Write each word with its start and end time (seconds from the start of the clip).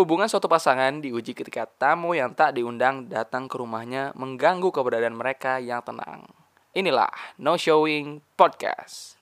Hubungan 0.00 0.32
suatu 0.32 0.48
pasangan 0.48 1.04
diuji 1.04 1.36
ketika 1.36 1.68
tamu 1.68 2.16
yang 2.16 2.32
tak 2.32 2.56
diundang 2.56 3.04
datang 3.04 3.44
ke 3.44 3.60
rumahnya 3.60 4.16
mengganggu 4.16 4.72
keberadaan 4.72 5.12
mereka 5.12 5.60
yang 5.60 5.84
tenang. 5.84 6.24
Inilah 6.72 7.12
No 7.36 7.60
Showing 7.60 8.24
Podcast. 8.32 9.20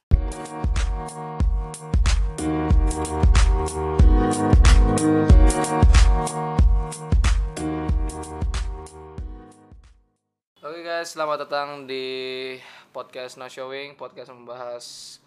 Oke 10.62 10.80
guys, 10.86 11.10
selamat 11.10 11.50
datang 11.50 11.90
di 11.90 12.06
podcast 12.95 13.34
No 13.34 13.50
Showing, 13.50 13.98
podcast 13.98 14.30
membahas 14.30 15.18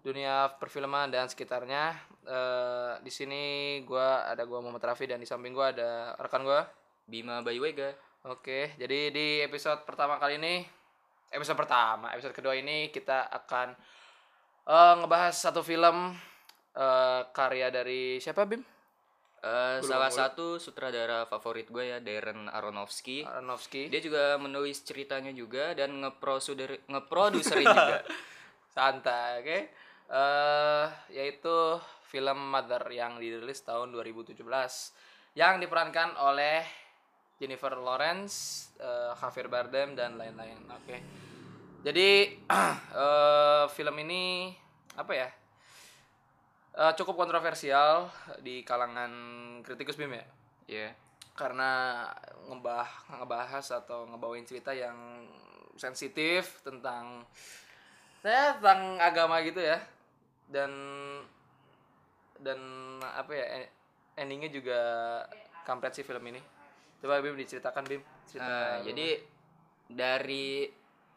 dunia 0.00 0.52
perfilman 0.56 1.12
dan 1.12 1.28
sekitarnya. 1.28 1.96
Eh, 2.24 2.92
di 3.04 3.12
sini 3.12 3.42
gua 3.84 4.28
ada 4.28 4.44
gua 4.44 4.60
Muhammad 4.64 4.92
Rafi 4.92 5.08
dan 5.08 5.20
di 5.20 5.28
samping 5.28 5.52
gua 5.52 5.72
ada 5.72 6.16
rekan 6.20 6.44
gua. 6.44 6.64
Bima 7.04 7.42
Bayuega. 7.42 7.92
Oke, 8.28 8.76
jadi 8.76 9.08
di 9.08 9.40
episode 9.40 9.82
pertama 9.88 10.20
kali 10.20 10.36
ini, 10.36 10.60
episode 11.32 11.56
pertama, 11.56 12.12
episode 12.12 12.36
kedua 12.36 12.52
ini 12.52 12.92
kita 12.92 13.32
akan 13.32 13.72
eh, 14.68 14.94
ngebahas 15.00 15.34
satu 15.34 15.64
film 15.64 16.12
eh, 16.76 17.22
karya 17.32 17.72
dari 17.72 18.20
siapa 18.20 18.44
Bim? 18.44 18.62
Belum 19.40 19.88
salah 19.88 20.12
satu 20.12 20.60
sutradara 20.60 21.24
favorit 21.24 21.64
gue 21.72 21.96
ya 21.96 21.98
Darren 22.04 22.44
Aronofsky. 22.52 23.24
Aronofsky. 23.24 23.88
Dia 23.88 24.04
juga 24.04 24.36
menulis 24.36 24.84
ceritanya 24.84 25.32
juga 25.32 25.72
dan 25.72 25.96
ngeproduser 25.96 26.84
ngeproduserin 26.84 27.64
juga. 27.64 28.04
Santai, 28.76 29.40
oke. 29.40 29.58
Eh 30.10 30.86
yaitu 31.14 31.78
film 32.10 32.50
Mother 32.50 32.82
yang 32.90 33.22
dirilis 33.22 33.62
tahun 33.62 33.94
2017 33.94 34.34
yang 35.38 35.62
diperankan 35.62 36.18
oleh 36.18 36.66
Jennifer 37.38 37.78
Lawrence, 37.78 38.68
eh, 38.82 39.14
Javier 39.14 39.46
Bardem 39.46 39.94
dan 39.94 40.18
lain-lain. 40.18 40.58
Oke. 40.74 40.96
Jadi 41.86 42.36
eh 43.00 43.64
film 43.70 43.96
ini 44.02 44.50
apa 44.98 45.12
ya? 45.14 45.30
Eh, 46.70 46.92
cukup 46.94 47.18
kontroversial 47.18 48.06
di 48.46 48.62
kalangan 48.62 49.10
kritikus 49.66 49.98
Bim 49.98 50.14
ya 50.14 50.26
Iya. 50.70 50.90
karena 51.34 52.04
ngebah 52.46 53.16
ngebahas 53.16 53.66
atau 53.82 54.06
ngebawain 54.06 54.46
cerita 54.46 54.70
yang 54.70 55.26
sensitif 55.74 56.62
tentang 56.62 57.26
ya 58.22 58.54
tentang 58.60 59.00
agama 59.02 59.40
gitu 59.42 59.58
ya 59.58 59.80
dan 60.50 60.70
dan 62.36 62.58
apa 63.00 63.30
ya 63.30 63.46
endingnya 64.16 64.48
juga 64.48 64.80
kampret 65.62 65.92
sih 65.92 66.02
film 66.02 66.24
ini 66.26 66.40
coba 67.00 67.20
Bim 67.20 67.32
diceritakan 67.34 67.84
Bim 67.86 68.02
cerita 68.26 68.44
Nah, 68.44 68.72
lu. 68.78 68.92
jadi 68.92 69.08
dari 69.86 70.68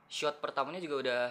shot 0.07 0.39
pertamanya 0.39 0.77
juga 0.77 0.95
udah 1.01 1.21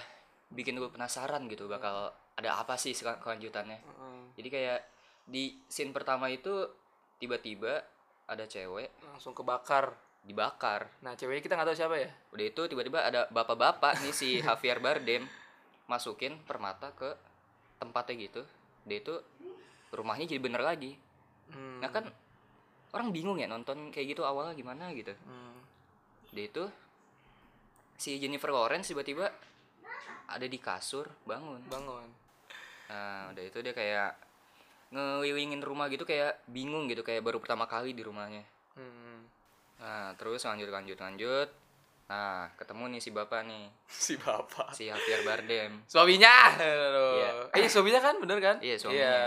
bikin 0.51 0.77
gue 0.77 0.89
penasaran 0.89 1.47
gitu 1.47 1.65
bakal 1.67 2.11
ada 2.33 2.51
apa 2.57 2.77
sih 2.77 2.93
sel- 2.93 3.17
kelanjutannya. 3.19 3.79
Heeh. 3.79 4.19
Jadi 4.37 4.49
kayak 4.49 4.81
di 5.25 5.57
scene 5.67 5.93
pertama 5.93 6.29
itu 6.29 6.69
tiba-tiba 7.17 7.81
ada 8.25 8.45
cewek 8.45 8.91
langsung 9.07 9.33
kebakar 9.33 9.93
dibakar. 10.23 10.87
nah 11.01 11.15
ceweknya 11.15 11.43
kita 11.43 11.55
nggak 11.55 11.69
tahu 11.69 11.77
siapa 11.77 11.97
ya 11.97 12.11
Udah 12.31 12.47
itu 12.47 12.63
tiba-tiba 12.65 13.03
ada 13.03 13.27
bapak-bapak 13.29 14.03
nih 14.03 14.13
si 14.13 14.29
Javier 14.45 14.79
Bardem 14.79 15.27
masukin 15.85 16.39
permata 16.41 16.91
ke 16.93 17.11
tempatnya 17.83 18.15
gitu. 18.31 18.43
Dia 18.87 19.03
itu 19.03 19.15
rumahnya 19.91 20.31
jadi 20.31 20.39
bener 20.39 20.63
lagi. 20.63 20.95
hmm. 21.51 21.83
Nah 21.83 21.91
kan 21.91 22.07
orang 22.95 23.11
bingung 23.11 23.41
ya 23.43 23.51
nonton 23.51 23.91
kayak 23.91 24.15
gitu 24.15 24.23
awalnya 24.23 24.55
gimana 24.55 24.95
gitu. 24.95 25.11
hmm. 25.11 25.59
Dia 26.31 26.45
itu 26.47 26.65
si 27.99 28.17
Jennifer 28.23 28.55
Lawrence 28.55 28.95
tiba-tiba 28.95 29.29
ada 30.31 30.47
di 30.47 30.59
kasur 30.63 31.11
bangun. 31.27 31.61
bangun 31.69 32.09
Nah, 32.93 33.33
udah 33.33 33.45
itu 33.45 33.59
dia 33.65 33.73
kayak 33.73 34.13
ngelilingin 34.93 35.65
rumah 35.65 35.89
gitu 35.89 36.05
kayak 36.05 36.45
bingung 36.45 36.85
gitu 36.93 37.01
kayak 37.01 37.25
baru 37.25 37.41
pertama 37.41 37.65
kali 37.65 37.97
di 37.97 38.05
rumahnya. 38.05 38.45
hmm. 38.77 39.19
Nah, 39.81 40.13
terus 40.21 40.45
lanjut 40.45 40.69
lanjut 40.69 40.99
lanjut. 41.01 41.49
Nah, 42.13 42.45
ketemu 42.61 42.93
nih 42.93 43.01
si 43.01 43.09
bapak 43.09 43.41
nih, 43.49 43.73
si 44.05 44.15
bapak 44.21 44.77
si 44.77 44.93
Javier 44.93 45.25
Bardem. 45.25 45.81
suaminya. 45.89 46.37
Iya. 46.61 47.31
eh 47.57 47.69
suaminya 47.73 48.05
kan 48.05 48.21
bener 48.21 48.37
kan 48.37 48.57
Iya, 48.61 48.77
suaminya. 48.77 49.01
Iya. 49.01 49.25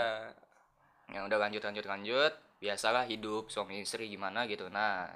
Ya 1.10 1.20
udah 1.26 1.38
lanjut 1.38 1.62
lanjut 1.62 1.82
lanjut. 1.82 2.32
Biasalah 2.62 3.10
hidup 3.10 3.50
suami 3.50 3.82
istri 3.82 4.06
gimana 4.06 4.46
gitu. 4.46 4.70
Nah, 4.70 5.10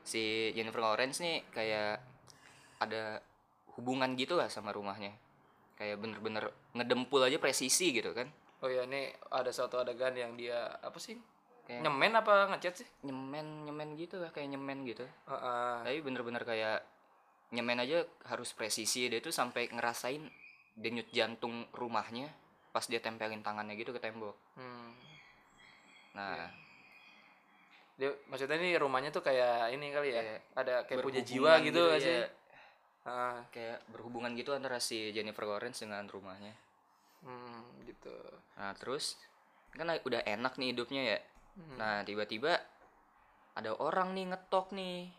si 0.00 0.48
Jennifer 0.56 0.80
Lawrence 0.80 1.20
nih 1.20 1.44
kayak 1.52 2.00
ada 2.80 3.20
hubungan 3.76 4.16
gitu 4.16 4.40
lah 4.40 4.48
sama 4.48 4.72
rumahnya. 4.72 5.12
Kayak 5.76 6.00
bener-bener 6.00 6.48
ngedempul 6.72 7.20
aja 7.20 7.36
presisi 7.36 7.92
gitu 7.92 8.16
kan. 8.16 8.28
Oh 8.62 8.70
ya, 8.70 8.86
ini 8.88 9.10
ada 9.28 9.50
satu 9.52 9.84
adegan 9.84 10.14
yang 10.16 10.32
dia 10.38 10.70
apa 10.80 10.96
sih? 10.96 11.18
Kayak 11.66 11.82
Nyemen 11.86 12.12
apa 12.14 12.50
ngecat 12.50 12.74
sih? 12.82 12.88
nyemen 13.06 13.66
nyemen 13.66 13.94
gitu 13.94 14.18
lah 14.18 14.30
kayak 14.34 14.50
nyemen 14.50 14.82
gitu. 14.82 15.06
Heeh. 15.30 15.74
Tapi 15.86 15.98
bener-bener 16.02 16.42
kayak 16.42 16.82
nyemen 17.52 17.84
aja 17.84 18.04
harus 18.32 18.50
presisi 18.56 19.06
dia 19.12 19.20
tuh 19.20 19.32
sampai 19.32 19.68
ngerasain 19.68 20.24
denyut 20.72 21.08
jantung 21.12 21.68
rumahnya 21.76 22.32
pas 22.72 22.88
dia 22.88 22.98
tempelin 23.04 23.44
tangannya 23.44 23.76
gitu 23.76 23.92
ke 23.92 24.00
tembok. 24.00 24.32
Hmm. 24.56 24.96
Nah, 26.16 26.48
Dia 28.00 28.08
maksudnya 28.32 28.56
ini 28.56 28.72
rumahnya 28.80 29.12
tuh 29.12 29.20
kayak 29.20 29.68
ini 29.76 29.92
kali 29.92 30.16
ya. 30.16 30.22
Kayak 30.24 30.40
ada 30.56 30.74
kayak 30.88 31.04
punya 31.04 31.20
jiwa 31.20 31.52
gitu 31.60 31.68
gitu, 31.68 32.00
sih? 32.00 32.08
iya. 32.08 32.26
Heeh. 33.02 33.36
kayak 33.50 33.78
berhubungan 33.90 34.32
gitu 34.38 34.54
antara 34.54 34.78
si 34.78 35.12
Jennifer 35.12 35.44
Lawrence 35.44 35.84
dengan 35.84 36.08
rumahnya. 36.08 36.56
Hmm, 37.20 37.84
gitu. 37.84 38.14
Nah, 38.56 38.72
terus 38.78 39.20
kan 39.76 39.90
udah 39.90 40.24
enak 40.24 40.56
nih 40.56 40.72
hidupnya 40.72 41.02
ya. 41.04 41.18
Hmm. 41.58 41.76
Nah, 41.76 41.96
tiba-tiba 42.08 42.56
ada 43.52 43.76
orang 43.76 44.16
nih 44.16 44.32
ngetok 44.32 44.72
nih. 44.72 45.12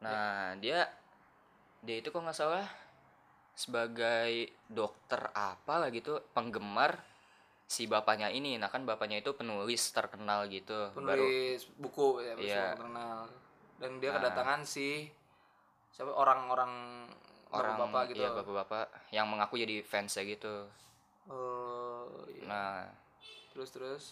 Nah, 0.00 0.56
dia 0.56 0.88
dia 1.80 1.96
itu 1.96 2.08
kok 2.08 2.20
nggak 2.20 2.36
salah 2.36 2.64
sebagai 3.52 4.48
dokter 4.68 5.20
apa 5.36 5.84
lah 5.84 5.88
gitu, 5.92 6.20
penggemar 6.32 6.96
si 7.68 7.84
bapaknya 7.84 8.32
ini. 8.32 8.56
Nah, 8.56 8.72
kan 8.72 8.88
bapaknya 8.88 9.20
itu 9.20 9.36
penulis 9.36 9.92
terkenal 9.92 10.48
gitu. 10.48 10.90
Baru 10.96 11.22
Penulis 11.22 11.68
buku 11.76 12.24
ya, 12.24 12.32
Iya. 12.34 12.36
buku 12.36 12.70
terkenal. 12.80 13.18
Dan 13.80 13.90
dia 14.00 14.10
Nah. 14.10 14.16
kedatangan 14.18 14.60
si 14.64 15.08
siapa 15.92 16.12
orang-orang 16.12 16.72
orang 17.50 17.74
bapak 17.76 18.14
gitu. 18.14 18.22
iya, 18.22 18.30
bapak-bapak 18.30 18.86
yang 19.10 19.26
mengaku 19.26 19.58
jadi 19.58 19.82
fansnya 19.82 20.22
gitu. 20.22 20.70
Oh, 21.26 22.06
iya. 22.30 22.46
Nah, 22.46 22.74
terus 23.52 23.70
terus. 23.70 24.04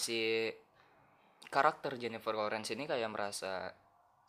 si 0.00 0.48
karakter 1.52 2.00
Jennifer 2.00 2.32
Lawrence 2.32 2.72
ini 2.72 2.88
kayak 2.88 3.12
merasa 3.12 3.68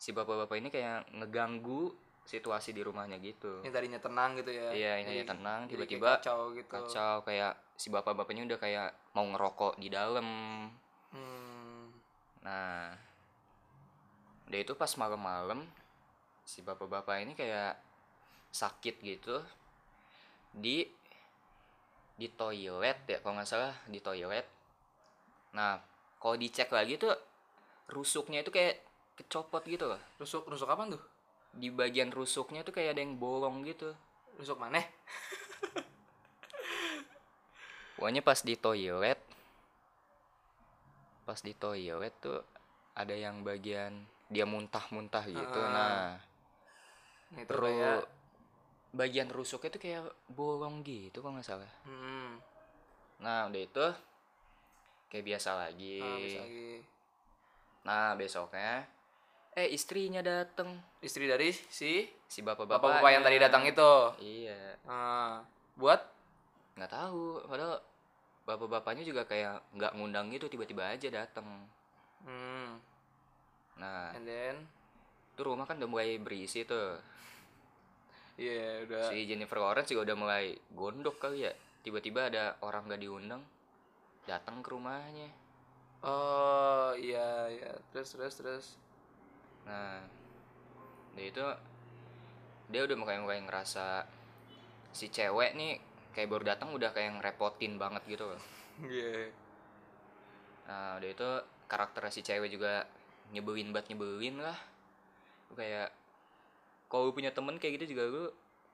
si 0.02 0.10
bapak-bapak 0.10 0.58
ini 0.58 0.66
kayak 0.66 1.14
ngeganggu 1.14 1.94
situasi 2.26 2.74
di 2.74 2.82
rumahnya 2.82 3.22
gitu. 3.22 3.62
Ini 3.62 3.70
tadinya 3.70 4.02
tenang 4.02 4.34
gitu 4.34 4.50
ya. 4.50 4.74
Iya, 4.74 4.92
ini 4.98 5.06
Jadi- 5.06 5.18
aja 5.22 5.30
tenang 5.30 5.60
tiba-tiba 5.70 6.10
kacau 6.18 6.50
gitu. 6.58 6.66
kacau 6.66 7.22
kayak 7.22 7.54
si 7.78 7.86
bapak-bapaknya 7.94 8.50
udah 8.50 8.58
kayak 8.58 8.90
mau 9.14 9.22
ngerokok 9.30 9.78
di 9.78 9.86
dalam. 9.86 10.26
Hmm. 11.14 11.94
Nah, 12.42 12.98
udah 14.50 14.58
itu 14.58 14.74
pas 14.74 14.90
malam-malam 14.98 15.62
si 16.42 16.66
bapak-bapak 16.66 17.22
ini 17.22 17.38
kayak 17.38 17.78
sakit 18.50 18.98
gitu 19.06 19.38
di 20.50 20.82
di 22.18 22.26
toilet 22.34 22.98
ya 23.06 23.22
kalau 23.22 23.38
nggak 23.38 23.46
salah 23.46 23.74
di 23.86 24.02
toilet. 24.02 24.50
Nah, 25.54 25.78
kalau 26.18 26.34
dicek 26.34 26.74
lagi 26.74 26.98
tuh 26.98 27.14
rusuknya 27.86 28.42
itu 28.42 28.50
kayak 28.50 28.91
kecopot 29.18 29.62
gitu 29.68 29.86
loh. 29.88 30.00
Rusuk 30.18 30.48
rusuk 30.48 30.68
apa 30.68 30.88
tuh? 30.96 31.02
Di 31.52 31.68
bagian 31.68 32.08
rusuknya 32.08 32.64
tuh 32.64 32.72
kayak 32.72 32.96
ada 32.96 33.00
yang 33.04 33.16
bolong 33.20 33.64
gitu. 33.64 33.92
Rusuk 34.40 34.56
mana? 34.56 34.80
Pokoknya 37.96 38.22
pas 38.24 38.40
di 38.42 38.56
toilet 38.58 39.20
pas 41.22 41.38
di 41.38 41.54
toilet 41.54 42.10
tuh 42.18 42.42
ada 42.98 43.14
yang 43.14 43.46
bagian 43.46 43.94
dia 44.26 44.42
muntah-muntah 44.42 45.22
gitu. 45.30 45.60
Ah. 45.62 46.18
Nah, 47.30 47.38
itu 47.38 47.46
terus 47.46 47.78
kayak 47.78 48.04
bagian 48.92 49.28
rusuknya 49.32 49.70
tuh 49.72 49.80
kayak 49.80 50.02
bolong 50.28 50.82
gitu 50.84 51.22
kalau 51.22 51.38
nggak 51.38 51.46
salah. 51.46 51.72
hmm, 51.86 52.42
Nah, 53.22 53.46
udah 53.48 53.62
itu 53.62 53.86
kayak 55.08 55.24
biasa 55.24 55.50
lagi. 55.54 56.02
ah, 56.02 56.18
bisa 56.18 56.40
lagi. 56.42 56.70
Nah, 57.86 58.08
besoknya 58.18 58.84
eh 59.52 59.68
istrinya 59.68 60.24
dateng 60.24 60.80
Istri 61.04 61.28
dari 61.28 61.52
si 61.52 62.08
si 62.24 62.40
bapak-bapak 62.40 62.80
bapak-bapak 62.80 63.10
yang 63.12 63.22
tadi 63.26 63.36
datang 63.36 63.62
itu. 63.68 63.92
Iya, 64.22 64.78
Ah, 64.88 65.44
buat 65.76 66.00
nggak 66.78 66.88
tahu. 66.88 67.44
Padahal 67.44 67.82
bapak-bapaknya 68.48 69.04
juga 69.04 69.28
kayak 69.28 69.60
nggak 69.76 69.92
ngundang 69.98 70.32
gitu 70.32 70.48
tiba-tiba 70.48 70.88
aja 70.88 71.08
dateng. 71.12 71.68
Hmm. 72.22 72.78
nah 73.80 74.14
And 74.14 74.28
then 74.28 74.56
itu 75.32 75.40
rumah 75.42 75.64
kan 75.64 75.80
udah 75.80 75.90
mulai 75.90 76.20
berisi 76.20 76.62
tuh 76.62 77.00
iya 78.36 78.84
udah 78.84 79.08
si 79.10 79.24
Jennifer 79.24 79.58
Lawrence 79.58 79.90
juga 79.90 80.12
udah 80.12 80.16
mulai 80.16 80.44
gondok 80.70 81.18
kali 81.18 81.48
ya 81.48 81.52
tiba-tiba 81.82 82.28
ada 82.30 82.54
orang 82.62 82.86
gak 82.86 83.00
diundang 83.02 83.42
datang 84.28 84.60
ke 84.62 84.68
rumahnya 84.70 85.32
Oh, 86.02 86.90
iya 86.98 87.46
iya. 87.46 87.70
Terus 87.94 88.10
terus 88.18 88.34
terus. 88.34 88.66
Nah 89.62 90.02
dia 91.12 91.26
itu 91.28 91.46
dia 92.68 92.82
udah 92.82 92.96
mulai 92.96 93.18
mulai 93.18 93.38
ngerasa 93.40 94.06
si 94.90 95.08
cewek 95.08 95.54
nih 95.54 95.76
kayak 96.12 96.28
baru 96.28 96.44
datang 96.46 96.72
udah 96.72 96.90
kayak 96.90 97.20
ngerepotin 97.20 97.76
banget 97.76 98.02
gitu 98.06 98.24
loh 98.26 98.40
Iya. 98.80 99.28
nah 100.64 100.96
udah 100.96 101.08
itu 101.08 101.28
karakter 101.66 102.02
si 102.08 102.20
cewek 102.20 102.48
juga 102.48 102.88
nyebelin 103.30 103.72
banget 103.72 103.92
nyebelin 103.92 104.40
lah 104.40 104.56
kayak 105.52 105.92
kalau 106.88 107.08
lu 107.08 107.12
punya 107.12 107.28
temen 107.30 107.56
kayak 107.56 107.76
gitu 107.78 107.92
juga 107.92 108.02
lu 108.04 108.24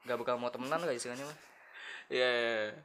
gak 0.04 0.14
bakal 0.16 0.38
mau 0.38 0.50
temenan 0.50 0.78
lah 0.78 0.90
istilahnya 0.90 1.26
mah 1.26 1.38
Iya. 2.08 2.24
iya, 2.24 2.30
iya. 2.64 2.80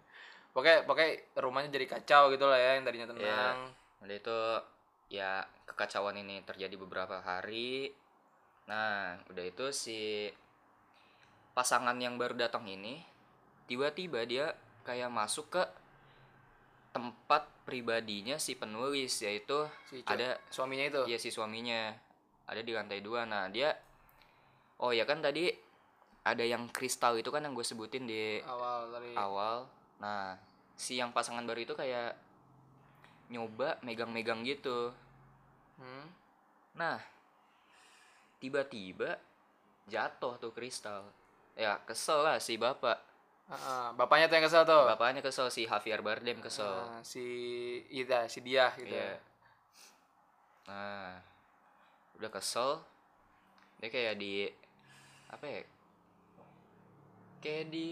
Pokoknya 0.51 0.83
pokoknya 0.83 1.11
rumahnya 1.39 1.69
jadi 1.71 1.85
kacau 1.87 2.29
gitu 2.29 2.43
lah 2.43 2.59
ya 2.59 2.77
yang 2.77 2.83
tadinya 2.83 3.07
tenang. 3.09 3.71
udah 4.03 4.13
itu 4.13 4.39
ya 5.13 5.45
kekacauan 5.69 6.17
ini 6.17 6.41
terjadi 6.41 6.73
beberapa 6.73 7.21
hari 7.21 7.93
nah 8.65 9.21
udah 9.29 9.45
itu 9.45 9.69
si 9.69 10.31
pasangan 11.53 11.93
yang 12.01 12.17
baru 12.17 12.33
datang 12.33 12.65
ini 12.65 13.05
tiba-tiba 13.69 14.25
dia 14.25 14.57
kayak 14.81 15.13
masuk 15.13 15.53
ke 15.53 15.63
tempat 16.93 17.49
pribadinya 17.65 18.37
si 18.37 18.53
penulis 18.53 19.17
yaitu 19.25 19.65
Si 19.89 20.05
ada 20.05 20.37
suaminya 20.53 20.85
itu. 20.85 21.01
Iya 21.09 21.17
si 21.17 21.33
suaminya 21.33 21.89
ada 22.45 22.61
di 22.61 22.71
lantai 22.75 23.01
dua. 23.01 23.25
Nah 23.25 23.49
dia, 23.49 23.73
oh 24.77 24.93
ya 24.93 25.07
kan 25.09 25.23
tadi 25.23 25.49
ada 26.23 26.45
yang 26.45 26.69
kristal 26.69 27.17
itu 27.19 27.33
kan 27.33 27.43
yang 27.43 27.57
gue 27.57 27.65
sebutin 27.65 28.05
di 28.05 28.39
Awal 28.45 28.93
tadi. 28.93 29.11
awal. 29.17 29.65
Nah 29.99 30.37
si 30.77 31.01
yang 31.01 31.09
pasangan 31.11 31.43
baru 31.43 31.65
itu 31.65 31.73
kayak 31.73 32.13
nyoba 33.33 33.81
megang-megang 33.81 34.45
gitu. 34.45 34.93
Hmm. 35.77 36.07
Nah 36.77 36.99
tiba-tiba 38.43 39.17
jatuh 39.87 40.35
tuh 40.39 40.51
kristal. 40.51 41.07
Ya 41.55 41.79
kesel 41.87 42.23
lah 42.23 42.37
si 42.41 42.59
bapak. 42.59 42.99
Ah. 43.43 43.91
bapaknya 43.93 44.31
tuh 44.31 44.35
yang 44.39 44.45
kesel 44.47 44.63
tuh. 44.63 44.83
Bapaknya 44.87 45.21
kesel 45.21 45.47
si 45.51 45.67
Javier 45.67 45.99
Bardem 45.99 46.39
kesel. 46.39 46.67
Ah, 46.67 47.03
si 47.03 47.23
Ida, 47.91 48.25
si 48.31 48.39
dia 48.39 48.71
gitu. 48.79 48.95
Iya. 48.95 49.19
Nah, 50.67 51.19
udah 52.17 52.31
kesel. 52.31 52.79
Dia 53.83 53.89
kayak 53.91 54.15
di 54.15 54.47
apa 55.27 55.45
ya? 55.45 55.61
Kayak 57.43 57.65
di 57.67 57.91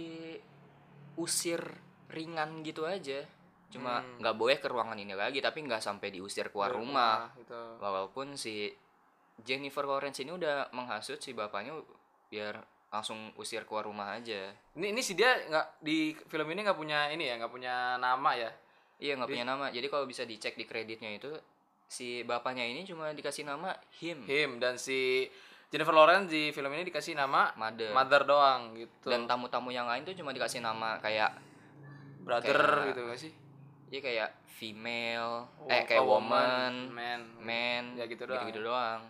usir 1.19 1.60
ringan 2.07 2.63
gitu 2.63 2.88
aja. 2.88 3.28
Cuma 3.71 4.00
Hmm. 4.00 4.19
nggak 4.19 4.35
boleh 4.35 4.57
ke 4.57 4.68
ruangan 4.68 4.95
ini 4.95 5.13
lagi, 5.13 5.39
tapi 5.39 5.63
nggak 5.63 5.79
sampai 5.79 6.07
diusir 6.09 6.47
keluar 6.47 6.69
Keluar 6.69 6.83
rumah. 6.83 7.15
gitu. 7.33 7.62
Walaupun 7.79 8.35
si 8.35 8.68
Jennifer 9.38 9.81
Lawrence 9.81 10.19
ini 10.19 10.29
udah 10.29 10.69
menghasut 10.69 11.18
si 11.18 11.31
bapaknya 11.31 11.73
biar 12.27 12.59
langsung 12.89 13.31
usir 13.33 13.63
keluar 13.63 13.88
rumah 13.88 14.13
aja. 14.13 14.51
Ini 14.75 14.91
ini 14.91 15.00
si 15.00 15.15
dia 15.15 15.31
nggak 15.41 15.79
di 15.79 15.97
film 16.21 16.45
ini 16.45 16.62
nggak 16.62 16.75
punya 16.75 17.07
ini 17.07 17.25
ya, 17.25 17.39
nggak 17.39 17.50
punya 17.50 17.73
nama 17.97 18.35
ya. 18.35 18.51
Iya 19.00 19.15
nggak 19.15 19.29
punya 19.29 19.47
nama. 19.47 19.65
Jadi 19.68 19.88
kalau 19.88 20.03
bisa 20.03 20.21
dicek 20.23 20.53
di 20.53 20.63
kreditnya 20.63 21.09
itu 21.09 21.31
si 21.88 22.21
bapaknya 22.21 22.63
ini 22.63 22.83
cuma 22.83 23.09
dikasih 23.09 23.44
nama 23.44 23.71
him, 23.97 24.23
Him 24.23 24.51
dan 24.57 24.75
si 24.75 25.27
Jennifer 25.68 25.91
Lawrence 25.91 26.27
di 26.27 26.51
film 26.51 26.68
ini 26.69 26.83
dikasih 26.83 27.15
nama 27.15 27.51
mother. 27.53 27.91
Mother 27.91 28.21
doang 28.23 28.75
gitu. 28.75 29.07
dan 29.07 29.23
tamu-tamu 29.23 29.69
yang 29.69 29.88
lain 29.88 30.03
tuh 30.03 30.12
cuma 30.13 30.29
dikasih 30.29 30.59
nama 30.59 31.00
kayak 31.00 31.31
brother 32.21 32.53
kayak- 32.53 32.88
gitu 32.89 33.01
gak 33.06 33.19
sih? 33.19 33.33
Ya 33.91 33.99
kayak 33.99 34.29
female 34.47 35.45
Oh, 35.59 35.67
eh 35.67 35.83
kayak 35.83 36.01
oh, 36.01 36.17
woman, 36.17 36.89
man. 36.95 37.21
man 37.43 37.83
Ya, 37.99 38.07
gitu 38.07 38.23
doang. 38.23 38.47
gitu 38.47 38.63
doang. 38.63 39.03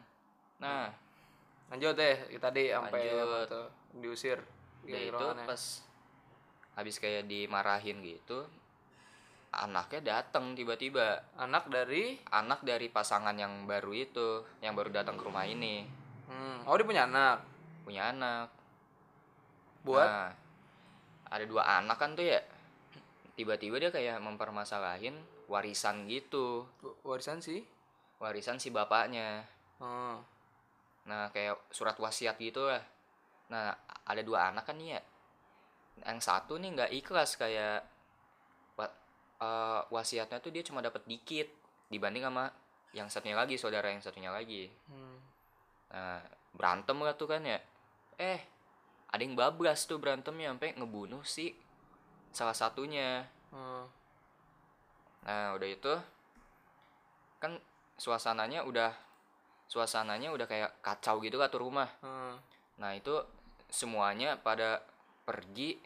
Nah. 0.57 0.89
Lanjut 1.71 1.95
deh, 1.95 2.35
tadi 2.35 2.67
sampai 2.67 3.07
diusir. 4.01 4.41
dia 4.83 4.97
Di 4.97 5.13
itu 5.13 5.25
pas 5.47 5.61
habis 6.75 6.97
kayak 6.99 7.29
dimarahin 7.29 8.01
gitu 8.03 8.43
anaknya 9.51 10.19
datang 10.19 10.55
tiba-tiba. 10.55 11.19
Anak 11.35 11.67
dari? 11.67 12.15
Anak 12.31 12.63
dari 12.63 12.87
pasangan 12.87 13.35
yang 13.35 13.67
baru 13.67 13.91
itu 13.91 14.47
yang 14.63 14.73
baru 14.73 14.89
datang 14.91 15.19
ke 15.19 15.23
rumah 15.27 15.43
ini. 15.43 15.83
Hmm, 16.31 16.63
oh 16.63 16.75
dia 16.79 16.87
punya 16.87 17.03
anak. 17.05 17.43
punya 17.83 18.15
anak. 18.15 18.47
Buat? 19.83 20.07
Nah, 20.07 20.31
ada 21.31 21.45
dua 21.47 21.63
anak 21.79 21.97
kan 21.99 22.15
tuh 22.15 22.27
ya 22.27 22.39
tiba-tiba 23.41 23.81
dia 23.81 23.89
kayak 23.89 24.21
mempermasalahin 24.21 25.17
warisan 25.49 26.05
gitu 26.05 26.69
warisan 27.01 27.41
sih. 27.41 27.65
warisan 28.21 28.61
si 28.61 28.69
bapaknya 28.69 29.41
Oh. 29.81 30.21
nah 31.09 31.33
kayak 31.33 31.57
surat 31.73 31.97
wasiat 31.97 32.37
gitu 32.37 32.69
lah 32.69 32.85
nah 33.49 33.73
ada 34.05 34.21
dua 34.21 34.53
anak 34.53 34.69
kan 34.69 34.77
nih 34.77 34.93
ya 34.93 35.01
yang 36.05 36.21
satu 36.21 36.61
nih 36.61 36.69
nggak 36.77 36.91
ikhlas 37.01 37.33
kayak 37.33 37.81
eh, 39.41 39.81
wasiatnya 39.89 40.37
tuh 40.37 40.53
dia 40.53 40.61
cuma 40.61 40.85
dapat 40.85 41.01
dikit 41.09 41.49
dibanding 41.89 42.21
sama 42.21 42.45
yang 42.93 43.09
satunya 43.09 43.33
lagi 43.33 43.57
saudara 43.57 43.89
yang 43.89 44.05
satunya 44.05 44.29
lagi 44.29 44.69
Hmm. 44.85 45.17
nah 45.89 46.21
berantem 46.53 46.97
lah 47.01 47.17
tuh 47.17 47.25
kan 47.25 47.41
ya 47.41 47.57
eh 48.21 48.39
ada 49.09 49.21
yang 49.25 49.33
bablas 49.33 49.89
tuh 49.89 49.97
berantemnya 49.97 50.53
sampai 50.53 50.77
ngebunuh 50.77 51.25
si 51.25 51.57
salah 52.31 52.55
satunya 52.55 53.27
Oh. 53.51 53.85
Nah, 55.27 55.53
udah 55.59 55.69
itu 55.69 55.93
kan 57.37 57.59
suasananya 57.99 58.65
udah 58.65 58.95
suasananya 59.67 60.33
udah 60.33 60.47
kayak 60.47 60.71
kacau 60.81 61.21
gitu 61.21 61.37
lah 61.37 61.51
tuh 61.51 61.61
rumah. 61.67 61.87
Hmm. 62.01 62.39
Nah, 62.81 62.95
itu 62.95 63.21
semuanya 63.71 64.39
pada 64.39 64.83
pergi 65.23 65.79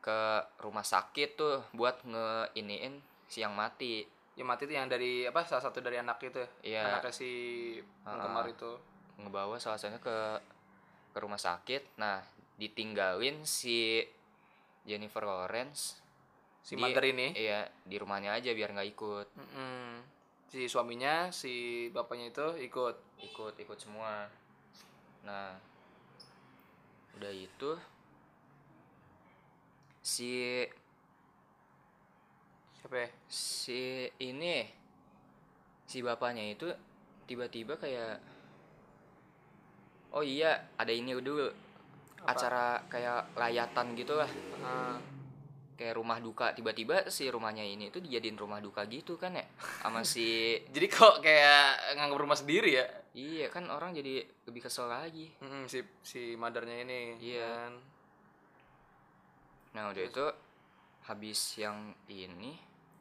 ke 0.00 0.20
rumah 0.64 0.82
sakit 0.82 1.36
tuh 1.36 1.60
buat 1.76 2.00
ngeiniin 2.06 3.02
si 3.28 3.44
yang 3.44 3.52
mati. 3.52 4.06
Yang 4.38 4.48
mati 4.48 4.62
itu 4.64 4.74
yang 4.74 4.88
dari 4.88 5.28
apa? 5.28 5.44
Salah 5.44 5.68
satu 5.68 5.84
dari 5.84 6.00
anak 6.00 6.22
itu. 6.24 6.40
Iya. 6.64 6.96
Anaknya 6.98 7.12
si 7.12 7.30
penggemar 8.06 8.48
itu. 8.48 8.72
Ngebawa 9.20 9.60
salah 9.60 9.76
satunya 9.76 10.00
ke 10.00 10.40
ke 11.12 11.18
rumah 11.20 11.38
sakit. 11.38 12.00
Nah, 12.00 12.24
ditinggalin 12.56 13.44
si 13.44 14.00
Jennifer 14.84 15.22
Lawrence 15.22 16.00
Si 16.60 16.76
Di- 16.76 16.80
mother 16.80 17.04
ini. 17.04 17.32
iya 17.32 17.64
di 17.82 17.96
rumahnya 17.96 18.36
aja 18.36 18.52
biar 18.52 18.76
nggak 18.76 18.90
ikut. 18.92 19.26
Mm-mm. 19.32 20.04
Si 20.46 20.68
suaminya, 20.68 21.32
si 21.32 21.52
bapaknya 21.88 22.28
itu 22.28 22.46
ikut. 22.68 22.96
ikut 23.20 23.54
ikut 23.56 23.78
semua 23.78 24.24
nah 25.20 25.52
udah 27.12 27.28
itu 27.28 27.76
si 30.00 30.64
Siapa 32.72 32.96
ya? 32.96 33.08
si 33.28 34.08
ini 34.24 34.64
si 35.84 36.00
bapaknya 36.00 36.48
itu 36.48 36.64
tiba-tiba 37.28 37.76
kayak 37.76 38.16
oh 40.10 40.24
iya 40.24 40.64
ada 40.80 40.88
ini 40.88 41.12
dulu 41.14 41.52
Apa? 42.20 42.30
acara 42.30 42.64
kayak 42.86 43.32
layatan 43.34 43.86
gitu 43.94 44.14
lah 44.14 44.28
Ah. 44.60 44.96
kayak 45.74 45.96
rumah 45.96 46.18
duka 46.18 46.52
tiba-tiba 46.52 47.08
si 47.08 47.24
rumahnya 47.26 47.64
ini 47.64 47.88
tuh 47.88 47.98
dijadiin 47.98 48.36
rumah 48.36 48.58
duka 48.58 48.84
gitu 48.84 49.16
kan 49.16 49.32
ya 49.32 49.44
sama 49.80 50.04
si 50.04 50.52
Jadi 50.74 50.86
kok 50.86 51.18
kayak 51.18 51.96
nganggap 51.96 52.18
rumah 52.18 52.36
sendiri 52.36 52.70
ya? 52.74 52.84
iya 53.10 53.48
kan 53.48 53.66
orang 53.66 53.90
jadi 53.90 54.20
lebih 54.44 54.62
kesel 54.62 54.86
lagi 54.86 55.32
Mm-mm, 55.38 55.64
si 55.64 55.80
si 56.00 56.36
mothernya 56.36 56.84
ini. 56.84 57.16
Iya. 57.18 57.42
kan. 57.42 57.72
Nah 59.72 59.88
udah 59.88 60.04
itu 60.04 60.26
habis 61.02 61.38
yang 61.56 61.78
ini 62.06 62.54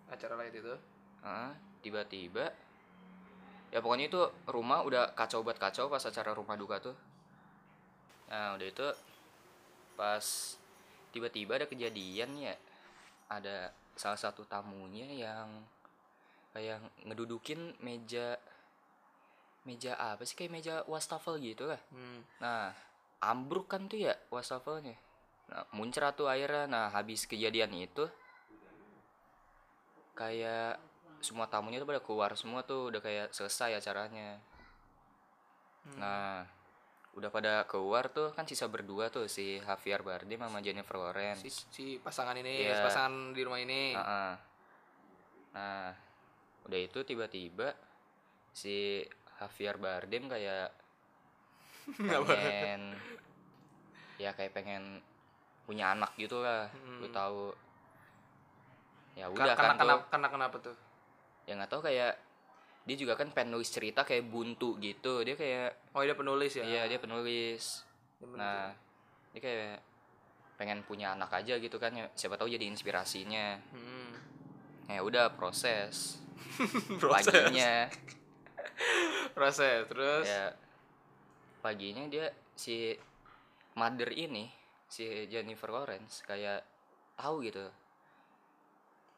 Acara 0.07 0.33
lain 0.35 0.49
itu. 0.51 0.73
ah, 1.21 1.53
tiba-tiba 1.79 2.49
ya 3.69 3.77
pokoknya 3.77 4.07
itu 4.07 4.17
rumah 4.47 4.81
udah 4.81 5.13
kacau 5.13 5.43
buat 5.43 5.53
kacau 5.55 5.85
pas 5.85 6.01
acara 6.01 6.31
rumah 6.31 6.55
duka 6.55 6.81
tuh. 6.81 6.95
Nah 8.29 8.55
udah 8.55 8.67
itu 8.67 8.87
pas 9.99 10.25
tiba-tiba 11.11 11.59
ada 11.59 11.67
kejadian 11.67 12.29
ya 12.39 12.55
ada 13.27 13.73
salah 13.97 14.15
satu 14.15 14.45
tamunya 14.47 15.09
yang 15.11 15.65
kayak 16.55 16.79
ngedudukin 17.03 17.75
meja 17.83 18.39
meja 19.67 19.93
apa 19.99 20.23
sih 20.23 20.39
kayak 20.39 20.53
meja 20.53 20.73
wastafel 20.87 21.37
gitu 21.37 21.67
lah. 21.67 21.81
Hmm. 21.91 22.23
Nah, 22.39 22.71
ambruk 23.21 23.67
kan 23.69 23.85
tuh 23.91 24.01
ya 24.07 24.15
wastafelnya. 24.31 24.95
Nah, 25.51 25.67
muncrat 25.75 26.15
tuh 26.15 26.31
airnya. 26.31 26.65
Nah, 26.65 26.87
habis 26.89 27.27
kejadian 27.27 27.75
itu 27.75 28.07
kayak 30.15 30.79
semua 31.19 31.47
tamunya 31.47 31.79
tuh 31.79 31.87
pada 31.87 32.03
keluar 32.03 32.31
semua 32.35 32.63
tuh 32.63 32.91
udah 32.91 33.01
kayak 33.03 33.31
selesai 33.31 33.79
acaranya 33.79 34.39
Hmm. 35.79 35.95
nah 35.95 36.43
udah 37.11 37.29
pada 37.29 37.65
keluar 37.65 38.07
tuh 38.07 38.31
kan 38.31 38.45
sisa 38.45 38.69
berdua 38.69 39.09
tuh 39.09 39.25
si 39.25 39.57
Javier 39.57 40.01
Bardem 40.01 40.39
sama 40.39 40.61
Jennifer 40.61 40.95
Lawrence 40.95 41.41
si, 41.41 41.49
si 41.49 41.85
pasangan 41.97 42.33
ini 42.33 42.63
Iya. 42.63 42.79
pasangan 42.79 43.33
di 43.33 43.41
rumah 43.41 43.59
ini 43.59 43.93
Heeh. 43.93 44.31
Nah, 45.49 45.89
udah 46.63 46.79
itu 46.79 47.01
tiba-tiba 47.01 47.73
si 48.53 49.01
Javier 49.35 49.75
Bardem 49.75 50.29
kayak 50.29 50.69
pengen 52.29 52.93
ya 54.19 54.29
kayak 54.31 54.53
pengen 54.53 55.01
punya 55.65 55.93
anak 55.93 56.13
gitu 56.15 56.41
lah. 56.41 56.69
Lu 57.01 57.07
Hmm. 57.07 57.15
tahu. 57.15 57.43
Ya 59.17 59.25
udah 59.27 59.53
karena, 59.53 59.73
kan 59.73 59.73
tuh. 59.73 59.81
kenapa, 59.81 60.03
karena 60.07 60.27
kenapa 60.29 60.55
tuh 60.61 60.75
Ya 61.45 61.57
nggak 61.57 61.69
tahu 61.69 61.81
kayak 61.81 62.13
dia 62.89 62.97
juga 62.97 63.13
kan 63.13 63.29
pengen 63.29 63.53
nulis 63.53 63.69
cerita 63.69 64.01
kayak 64.01 64.25
buntu 64.25 64.81
gitu. 64.81 65.21
Dia 65.21 65.37
kayak 65.37 65.93
oh 65.93 66.01
dia 66.01 66.17
penulis 66.17 66.57
ya 66.57 66.65
iya 66.65 66.81
dia 66.89 66.97
penulis. 66.97 67.85
Dia 68.17 68.25
penulis. 68.25 68.41
Nah, 68.41 68.73
dia 69.37 69.41
kayak 69.45 69.77
pengen 70.57 70.81
punya 70.83 71.13
anak 71.13 71.29
aja 71.37 71.61
gitu 71.61 71.77
kan 71.77 71.93
ya. 71.93 72.09
Siapa 72.17 72.33
tahu 72.33 72.49
jadi 72.49 72.65
inspirasinya. 72.65 73.61
Hmm. 73.69 74.11
Ya 74.89 75.05
udah 75.05 75.37
proses. 75.37 76.17
proses 77.01 77.29
Paginya 77.29 77.87
proses 79.35 79.87
terus 79.87 80.27
ya 80.27 80.51
paginya 81.59 82.03
dia 82.07 82.31
si 82.55 82.95
mother 83.75 84.11
ini 84.15 84.47
si 84.87 85.05
Jennifer 85.27 85.69
Lawrence 85.69 86.23
kayak 86.23 86.63
tahu 87.19 87.43
gitu 87.45 87.67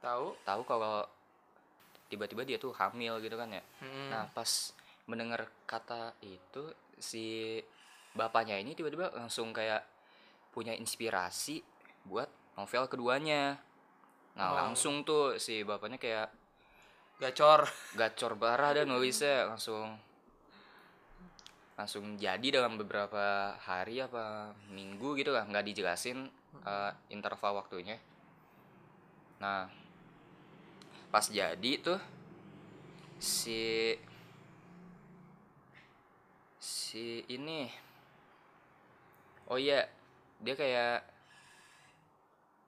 tahu 0.02 0.34
tahu 0.42 0.62
kalau 0.66 1.06
tiba-tiba 2.12 2.44
dia 2.44 2.60
tuh 2.60 2.76
hamil 2.76 3.24
gitu 3.24 3.40
kan 3.40 3.48
ya. 3.50 3.64
Hmm. 3.80 4.12
nah 4.12 4.24
pas 4.28 4.76
mendengar 5.08 5.48
kata 5.64 6.12
itu 6.22 6.70
si 7.00 7.58
bapaknya 8.12 8.60
ini 8.60 8.76
tiba-tiba 8.76 9.10
langsung 9.16 9.50
kayak 9.50 9.82
punya 10.52 10.76
inspirasi 10.76 11.64
buat 12.04 12.28
novel 12.60 12.86
keduanya. 12.86 13.56
Nah 14.36 14.48
Oh. 14.48 14.56
langsung 14.56 15.02
tuh 15.02 15.40
si 15.40 15.64
bapaknya 15.64 15.96
kayak 15.96 16.28
gacor. 17.18 17.64
gacor 17.96 18.36
parah 18.36 18.76
dan 18.76 18.88
nulisnya 18.92 19.48
langsung 19.48 19.96
langsung 21.76 22.14
jadi 22.14 22.62
dalam 22.62 22.78
beberapa 22.78 23.56
hari 23.58 24.04
apa 24.04 24.54
minggu 24.70 25.18
gitu 25.18 25.34
lah 25.34 25.48
nggak 25.48 25.66
dijelasin 25.66 26.30
eh, 26.62 26.92
interval 27.10 27.58
waktunya. 27.58 27.98
Nah 29.42 29.66
pas 31.12 31.26
jadi 31.28 31.72
tuh 31.84 32.00
si 33.20 33.94
si 36.58 37.22
ini 37.30 37.70
oh 39.52 39.60
iya 39.60 39.86
dia 40.42 40.56
kayak 40.58 41.04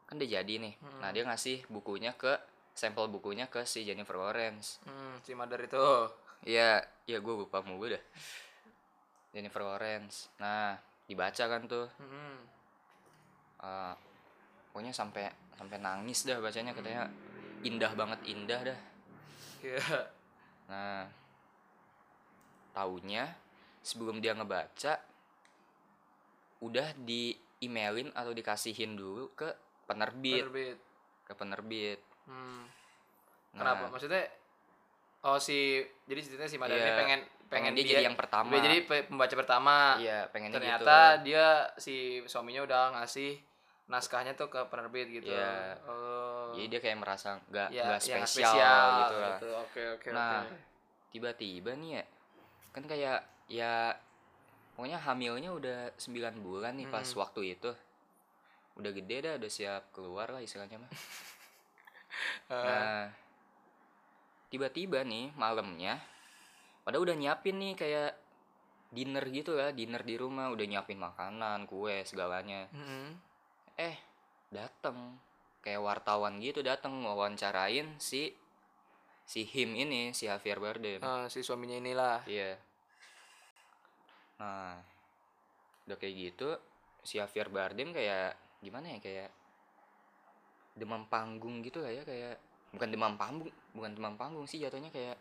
kan 0.05 0.19
dia 0.19 0.43
jadi 0.43 0.53
nih 0.59 0.73
nah 1.01 1.09
dia 1.09 1.25
ngasih 1.25 1.65
bukunya 1.71 2.13
ke 2.13 2.35
sampel 2.75 3.09
bukunya 3.09 3.47
ke 3.49 3.65
si 3.65 3.87
Jennifer 3.87 4.19
Lawrence 4.19 4.83
hmm, 4.85 5.23
si 5.25 5.33
mother 5.33 5.63
itu 5.63 5.79
Iya, 6.43 6.83
ya 7.07 7.17
gue 7.23 7.33
lupa 7.33 7.63
mulu 7.63 7.87
dah. 7.87 8.03
Jennifer 9.31 9.63
Lawrence. 9.63 10.27
Nah, 10.43 10.75
dibaca 11.07 11.43
kan 11.47 11.61
tuh. 11.65 11.87
Hmm. 11.99 12.37
eh, 13.63 13.95
pokoknya 14.67 14.91
sampai 14.91 15.31
sampai 15.55 15.79
nangis 15.79 16.27
dah 16.27 16.35
bacanya 16.43 16.75
katanya 16.75 17.07
indah 17.63 17.91
banget 17.93 18.19
indah 18.25 18.59
dah. 18.63 18.79
Iya. 19.59 19.79
Nah, 20.67 21.03
taunya 22.71 23.29
sebelum 23.79 24.19
dia 24.19 24.33
ngebaca 24.33 24.99
udah 26.59 26.87
di 26.97 27.35
emailin 27.59 28.11
atau 28.11 28.31
dikasihin 28.31 28.95
dulu 28.95 29.31
ke 29.33 29.51
penerbit, 29.83 30.43
Penerbit. 30.47 30.77
ke 31.23 31.33
penerbit. 31.35 31.99
Hmm. 32.25 32.63
Nah, 33.53 33.59
Kenapa? 33.59 33.83
Maksudnya 33.91 34.23
oh 35.23 35.39
si 35.39 35.79
jadi 36.03 36.19
ceritanya 36.19 36.49
si 36.49 36.57
Mada 36.57 36.73
Iya, 36.73 36.83
ini 36.83 36.91
pengen 36.97 37.19
pengen 37.47 37.71
dia 37.77 37.85
jadi 37.85 38.03
yang 38.07 38.17
pertama. 38.17 38.49
dia 38.49 38.61
jadi 38.61 38.77
pe- 38.83 39.05
pembaca 39.05 39.35
pertama. 39.37 39.75
Iya, 39.99 40.27
pengennya 40.27 40.57
Ternyata 40.57 40.97
gitu. 41.19 41.23
dia 41.29 41.45
si 41.77 41.95
suaminya 42.25 42.63
udah 42.63 42.97
ngasih 42.97 43.37
naskahnya 43.91 44.33
tuh 44.33 44.47
ke 44.47 44.59
penerbit 44.71 45.07
gitu. 45.11 45.31
Iya. 45.31 45.75
Oh. 45.85 46.55
Jadi 46.55 46.67
dia 46.71 46.79
kayak 46.79 46.97
merasa 47.03 47.39
nggak 47.51 47.69
ya, 47.71 47.83
nggak 47.83 48.01
yang 48.07 48.23
spesial, 48.27 48.87
gitu 49.03 49.15
lah. 49.19 49.37
Oke 49.67 49.81
oke 49.99 50.07
Nah, 50.11 50.47
tiba-tiba 51.11 51.71
nih 51.77 52.01
ya 52.01 52.03
kan 52.73 52.83
kayak 52.89 53.21
ya 53.45 53.93
pokoknya 54.73 54.97
hamilnya 54.97 55.53
udah 55.53 55.79
9 56.01 56.41
bulan 56.41 56.73
nih 56.73 56.89
pas 56.89 57.05
waktu 57.05 57.53
itu 57.53 57.69
udah 58.73 58.91
gede 58.97 59.17
dah 59.21 59.33
udah 59.37 59.51
siap 59.51 59.93
keluar 59.93 60.33
lah 60.33 60.41
istilahnya 60.41 60.81
mah 60.81 60.89
Eh, 62.45 62.53
nah 62.53 63.09
tiba-tiba 64.53 65.01
nih 65.01 65.33
malamnya 65.33 65.97
pada 66.85 67.01
udah 67.01 67.17
nyiapin 67.17 67.57
nih 67.57 67.73
kayak 67.73 68.13
dinner 68.93 69.25
gitu 69.33 69.57
lah 69.57 69.73
dinner 69.73 70.05
di 70.05 70.13
rumah 70.13 70.53
udah 70.53 70.61
nyiapin 70.61 71.01
makanan 71.01 71.65
kue 71.65 72.05
segalanya 72.05 72.69
mm-mm. 72.69 73.17
Eh 73.79 73.97
dateng 74.53 75.17
kayak 75.63 75.81
wartawan 75.81 76.37
gitu 76.43 76.59
dateng 76.61 77.01
wawancarain 77.07 77.95
si 77.97 78.35
si 79.23 79.47
him 79.47 79.73
ini 79.73 80.11
si 80.11 80.27
Javier 80.27 80.59
Bardem 80.59 80.99
Eh, 80.99 81.25
si 81.31 81.39
suaminya 81.39 81.79
inilah. 81.79 82.19
Iya. 82.27 82.59
Nah, 84.43 84.75
udah 85.87 85.97
kayak 85.97 86.15
gitu, 86.19 86.51
si 87.01 87.17
Javier 87.17 87.47
Bardem 87.47 87.95
kayak 87.95 88.35
gimana 88.59 88.95
ya 88.95 88.99
kayak 88.99 89.29
demam 90.75 91.05
panggung 91.07 91.63
gitu 91.63 91.79
lah 91.79 91.91
ya 91.93 92.03
kayak 92.03 92.35
bukan 92.75 92.89
demam 92.91 93.13
panggung, 93.15 93.53
bukan 93.71 93.91
demam 93.95 94.15
panggung 94.19 94.45
sih 94.49 94.59
jatuhnya 94.59 94.91
kayak 94.91 95.15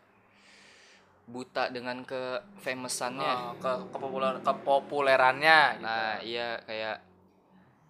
buta 1.23 1.71
dengan 1.71 2.03
ke 2.03 2.43
famousannya. 2.59 3.31
Oh, 3.31 3.55
ke 3.55 3.71
kepopuler 3.95 4.43
kepopulerannya 4.43 5.59
gitu. 5.79 5.87
Nah, 5.87 6.19
iya 6.19 6.59
kayak 6.67 6.97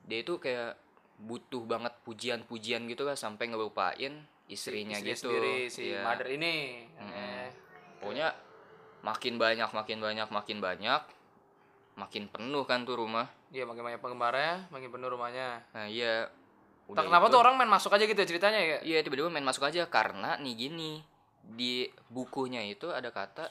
dia 0.03 0.19
itu 0.19 0.35
kayak 0.37 0.75
butuh 1.15 1.63
banget 1.63 1.93
pujian-pujian 2.03 2.83
gitu 2.85 3.03
lah 3.03 3.15
sampai 3.15 3.47
ngelupain 3.47 4.27
istrinya 4.45 4.97
Istrinya 4.97 4.97
gitu. 4.99 5.29
sendiri 5.31 5.55
si 5.67 5.81
Iya. 5.89 6.03
mother 6.03 6.27
ini. 6.29 6.83
Mm-mm. 6.99 7.13
Eh, 7.13 7.47
Pokoknya 8.03 8.35
makin 8.99 9.39
banyak, 9.39 9.69
makin 9.71 9.97
banyak, 9.99 10.27
makin 10.27 10.57
banyak, 10.59 11.01
makin 11.95 12.23
penuh 12.27 12.63
kan 12.63 12.83
tuh 12.83 12.99
rumah. 12.99 13.31
Iya 13.47 13.63
makin 13.63 13.79
banyak 13.81 14.01
penggemarnya, 14.03 14.67
makin 14.67 14.89
penuh 14.89 15.07
rumahnya. 15.07 15.63
Nah 15.71 15.87
iya. 15.87 16.27
Tak 16.83 17.07
kenapa 17.07 17.31
tuh 17.31 17.39
orang 17.39 17.55
main 17.55 17.71
masuk 17.71 17.95
aja 17.95 18.03
gitu 18.03 18.19
ya 18.19 18.27
ceritanya 18.27 18.59
ya? 18.59 18.77
Iya 18.83 18.99
tiba-tiba 18.99 19.31
main 19.31 19.47
masuk 19.47 19.63
aja 19.63 19.87
karena 19.87 20.35
nih 20.35 20.55
gini 20.57 20.99
di 21.43 21.87
bukunya 22.07 22.59
itu 22.59 22.91
ada 22.91 23.07
kata 23.07 23.47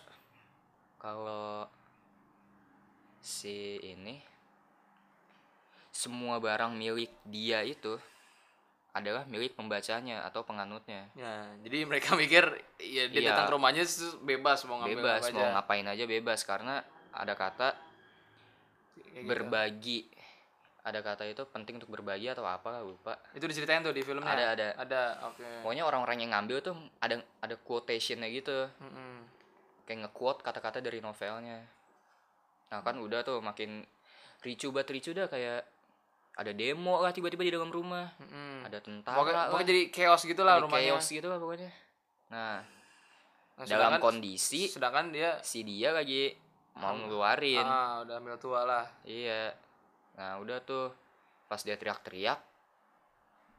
kalau 0.98 1.64
si 3.18 3.78
ini 3.78 4.20
semua 5.92 6.36
barang 6.38 6.72
milik 6.72 7.12
dia 7.22 7.60
itu 7.62 8.00
adalah 8.90 9.24
milik 9.24 9.52
pembacanya 9.52 10.20
atau 10.22 10.42
penganutnya. 10.42 11.08
Ya, 11.14 11.48
jadi 11.60 11.84
mereka 11.84 12.12
mikir 12.18 12.44
ya 12.78 13.06
dia 13.06 13.20
Iya. 13.20 13.28
datang 13.30 13.46
ke 13.46 13.52
rumahnya 13.52 13.84
bebas 14.20 14.64
mau 14.64 14.80
ngambil 14.80 14.96
bebas 14.98 15.20
apa 15.22 15.30
mau 15.30 15.40
aja. 15.40 15.52
ngapain 15.54 15.86
aja 15.86 16.04
bebas 16.06 16.40
karena 16.42 16.74
ada 17.10 17.32
kata 17.32 17.68
Kayak 17.72 19.12
gitu. 19.14 19.28
berbagi 19.28 19.98
ada 20.82 20.98
kata 20.98 21.24
itu 21.24 21.42
penting 21.46 21.78
untuk 21.78 21.88
berbagi 21.90 22.26
atau 22.26 22.42
apa 22.42 22.80
lupa 22.80 23.14
Itu 23.30 23.46
diceritain 23.46 23.80
tuh 23.80 23.92
di 23.92 24.02
filmnya. 24.02 24.28
Ada, 24.28 24.44
ada. 24.50 24.68
Ada, 24.76 25.02
oke. 25.30 25.46
pokoknya 25.62 25.84
orang-orang 25.86 26.18
yang 26.18 26.30
ngambil 26.32 26.58
tuh 26.60 26.74
ada 26.98 27.16
ada 27.38 27.54
quotationnya 27.56 28.28
gitu 28.28 28.66
Mm-mm. 28.78 29.24
kayak 29.84 29.98
nge-quote 30.04 30.40
kata-kata 30.40 30.80
dari 30.80 30.98
novelnya 30.98 31.64
nah 32.68 32.80
kan 32.80 32.96
udah 32.96 33.20
tuh 33.20 33.38
makin 33.38 33.84
ricu 34.40 34.68
banget 34.68 34.88
ricu 34.90 35.10
dah 35.12 35.28
kayak 35.28 35.60
ada 36.32 36.50
demo 36.50 36.98
lah 36.98 37.10
tiba-tiba 37.10 37.42
di 37.42 37.52
dalam 37.52 37.68
rumah 37.68 38.08
Mm-mm. 38.16 38.64
ada 38.64 38.78
tentara 38.78 39.14
Pokoknya, 39.14 39.36
lah 39.36 39.44
pokoknya 39.48 39.68
jadi 39.68 39.82
chaos 39.88 40.22
gitu 40.22 40.42
lah 40.42 40.54
Jadi 40.54 40.64
rumahnya. 40.64 40.90
chaos 40.90 41.06
gitu 41.08 41.26
lah 41.26 41.38
pokoknya 41.38 41.70
nah 42.28 42.58
Nah, 43.52 43.68
dalam 43.68 43.92
sedangkan- 43.92 44.00
kondisi 44.02 44.64
sedangkan 44.64 45.12
dia 45.12 45.36
si 45.40 45.60
dia 45.60 45.92
lagi 45.92 46.32
mau 46.72 46.96
ngeluarin 46.96 47.60
ah 47.60 48.00
udah 48.00 48.16
ambil 48.16 48.40
tua 48.40 48.64
lah. 48.64 48.88
Iya. 49.04 49.52
Nah, 50.14 50.40
udah 50.40 50.56
tuh 50.62 50.88
pas 51.44 51.60
dia 51.60 51.76
teriak-teriak 51.76 52.40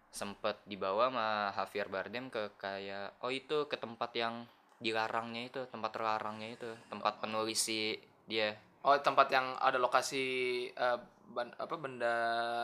sempet 0.09 0.57
dibawa 0.63 1.09
sama 1.09 1.27
Javier 1.51 1.87
Bardem 1.87 2.29
ke 2.29 2.53
kayak 2.55 3.17
oh 3.19 3.29
itu 3.29 3.65
ke 3.65 3.75
tempat 3.75 4.13
yang 4.13 4.45
dilarangnya 4.77 5.47
itu, 5.47 5.61
tempat 5.67 5.89
terlarangnya 5.91 6.49
itu, 6.51 6.69
tempat 6.87 7.17
penulis 7.17 7.57
si 7.59 7.93
dia, 8.25 8.53
Oh, 8.81 8.97
tempat 8.99 9.29
yang 9.29 9.55
ada 9.57 9.77
lokasi 9.77 10.25
eh, 10.69 10.97
ban- 11.25 11.55
apa 11.55 11.75
benda 11.75 12.15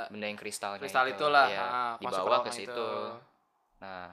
benda 0.08 0.26
yang 0.26 0.36
kristalnya 0.36 0.78
kristal 0.78 1.06
itulah. 1.06 1.48
Iya, 1.48 1.64
Ah, 1.64 1.94
dibawa 1.98 2.42
ke 2.42 2.52
situ. 2.52 2.68
itu. 2.68 2.90
Nah, 3.80 4.12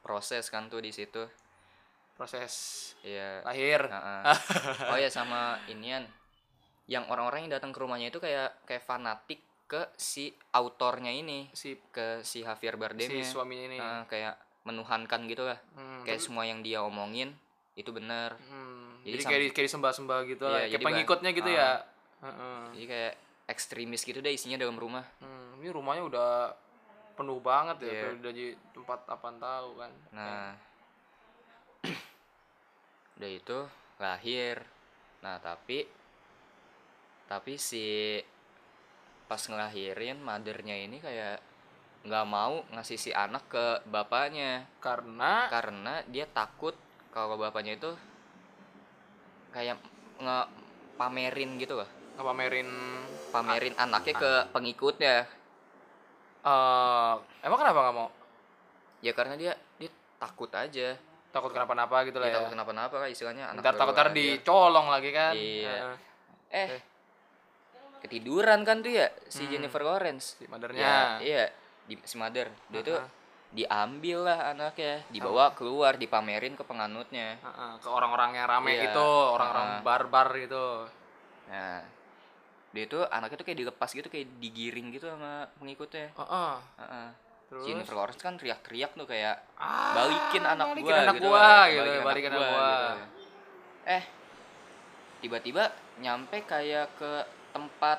proses 0.00 0.46
kan 0.46 0.66
tuh 0.66 0.78
di 0.78 0.90
situ. 0.90 1.22
Proses 2.14 2.52
ya 3.00 3.42
lahir. 3.42 3.86
Oh 4.90 4.96
ya 4.96 5.08
sama 5.08 5.58
inian. 5.66 6.06
Yang 6.86 7.04
orang-orang 7.08 7.48
yang 7.48 7.52
datang 7.54 7.70
ke 7.70 7.78
rumahnya 7.78 8.08
itu 8.08 8.18
kayak 8.18 8.54
kayak 8.64 8.82
fanatik 8.82 9.40
ke 9.64 9.88
si 9.94 10.28
autornya 10.52 11.08
ini 11.08 11.48
si 11.50 11.74
ke 11.88 12.20
si 12.20 12.44
Javier 12.44 12.76
Bardem 12.76 13.08
si 13.08 13.24
suaminya 13.24 13.64
ini. 13.66 13.78
Kayak 14.04 14.36
menuhankan 14.62 15.24
gitu 15.26 15.42
lah. 15.42 15.58
Hmm, 15.74 16.04
kayak 16.04 16.18
tapi- 16.18 16.24
semua 16.24 16.44
yang 16.44 16.60
dia 16.60 16.80
omongin 16.80 17.32
itu 17.74 17.90
benar 17.90 18.38
hmm, 18.38 19.02
jadi 19.02 19.12
jadi, 19.12 19.24
kayak 19.26 19.40
di- 19.40 19.50
kayak 19.50 19.66
disembah-sembah 19.66 20.18
gitu 20.30 20.46
Iya, 20.46 20.52
lah. 20.54 20.60
kayak 20.64 20.78
bah- 20.78 20.86
pengikutnya 20.86 21.30
gitu 21.34 21.50
ah. 21.50 21.58
ya 21.58 21.68
Heeh. 22.24 22.60
jadi 22.72 22.86
kayak 22.88 23.14
ekstremis 23.44 24.02
gitu 24.04 24.24
deh 24.24 24.32
isinya 24.32 24.56
dalam 24.56 24.80
rumah. 24.80 25.04
Hmm, 25.20 25.60
ini 25.60 25.68
rumahnya 25.68 26.04
udah 26.08 26.30
penuh 27.14 27.38
banget 27.38 27.76
ya 27.84 27.92
kayak 27.92 28.18
udah 28.24 28.32
jadi 28.32 28.52
tempat 28.72 29.00
apaan 29.06 29.36
tahu 29.36 29.70
kan. 29.78 29.92
Nah, 30.16 30.48
udah 33.20 33.30
itu 33.30 33.58
lahir. 34.00 34.64
Nah, 35.20 35.36
tapi 35.38 35.84
tapi 37.28 37.56
si 37.60 38.20
pas 39.24 39.40
ngelahirin 39.40 40.20
mothernya 40.20 40.76
ini 40.76 41.00
kayak 41.00 41.40
nggak 42.04 42.26
mau 42.28 42.60
ngasih 42.72 42.96
si 43.00 43.10
anak 43.12 43.44
ke 43.52 43.84
bapaknya. 43.88 44.64
Karena? 44.80 45.48
Karena 45.52 46.00
dia 46.08 46.24
takut 46.24 46.76
kalau 47.12 47.36
bapaknya 47.36 47.76
itu 47.76 47.92
kayak 49.52 49.78
nge 50.18 50.40
pamerin 50.98 51.60
gitu 51.60 51.78
loh 51.78 52.03
ngepamerin 52.14 52.68
pamerin 53.28 53.74
anaknya 53.74 54.14
ke 54.14 54.32
pengikutnya. 54.50 55.16
Eh 56.44 57.14
emang 57.42 57.58
kenapa 57.58 57.78
nggak 57.80 57.96
mau? 57.96 58.08
Ya 59.00 59.12
karena 59.12 59.34
dia 59.34 59.52
dia 59.76 59.90
takut 60.16 60.50
aja. 60.50 60.96
Takut 61.28 61.50
kenapa-napa 61.50 62.06
gitu 62.06 62.22
lah 62.22 62.30
ya. 62.30 62.34
takut 62.38 62.54
kenapa-napa 62.54 62.94
lah 62.96 63.08
istilahnya 63.10 63.50
anak 63.50 63.60
ntar 63.60 63.74
takut 63.74 63.92
ntar 63.92 64.08
dicolong 64.10 64.86
lagi 64.86 65.10
kan. 65.10 65.34
Iya. 65.34 65.74
Heeh. 65.74 65.96
eh 66.54 66.68
ketiduran 67.98 68.62
kan 68.62 68.78
tuh 68.78 68.92
ya 68.92 69.08
si 69.26 69.42
Hmm. 69.42 69.50
Jennifer 69.50 69.82
Lawrence. 69.82 70.38
Si 70.38 70.44
ya 70.44 70.48
mothernya 70.48 70.92
iya 71.18 71.44
di 71.84 71.98
si 72.00 72.14
mother. 72.14 72.46
Dia 72.70 72.80
tuh 72.80 73.00
Heeh. 73.00 73.10
diambil 73.50 74.18
lah 74.22 74.52
anaknya 74.52 75.02
dibawa 75.08 75.50
keluar 75.52 75.96
dipamerin 75.96 76.54
ke 76.54 76.62
penganutnya. 76.62 77.34
Heeh, 77.40 77.72
ke 77.80 77.88
orang-orang 77.88 78.36
yang 78.36 78.46
rame 78.46 78.70
Iya. 78.72 78.92
itu 78.92 79.06
orang-orang 79.34 79.68
Heeh. 79.72 79.82
barbar 79.82 80.28
gitu. 80.38 80.66
Nah 81.50 81.82
dia 82.74 82.84
tuh 82.90 83.06
anaknya 83.06 83.38
tuh 83.38 83.46
kayak 83.46 83.58
dilepas 83.62 83.90
gitu 83.94 84.08
kayak 84.10 84.26
digiring 84.42 84.90
gitu 84.90 85.06
sama 85.06 85.46
pengikutnya 85.62 86.10
Heeh. 86.10 86.54
Heeh. 86.82 87.06
terus 87.46 87.62
Si 87.62 87.70
Jennifer 87.70 87.94
Lawrence 87.94 88.18
kan 88.18 88.34
teriak-teriak 88.34 88.98
tuh 88.98 89.06
kayak 89.06 89.36
ah, 89.54 89.94
balikin 89.94 90.42
anak 90.42 90.66
balikin 90.74 90.90
gua 90.90 90.98
anak 91.06 91.14
gitu 91.14 91.28
gua 91.30 91.38
lah, 91.38 91.62
gitu 91.70 91.90
balikin 92.02 92.32
anak 92.34 92.42
gua, 92.50 92.66
gitu. 92.66 92.88
eh 93.86 94.04
tiba-tiba 95.22 95.64
nyampe 96.02 96.36
kayak 96.44 96.86
ke 96.98 97.12
tempat 97.54 97.98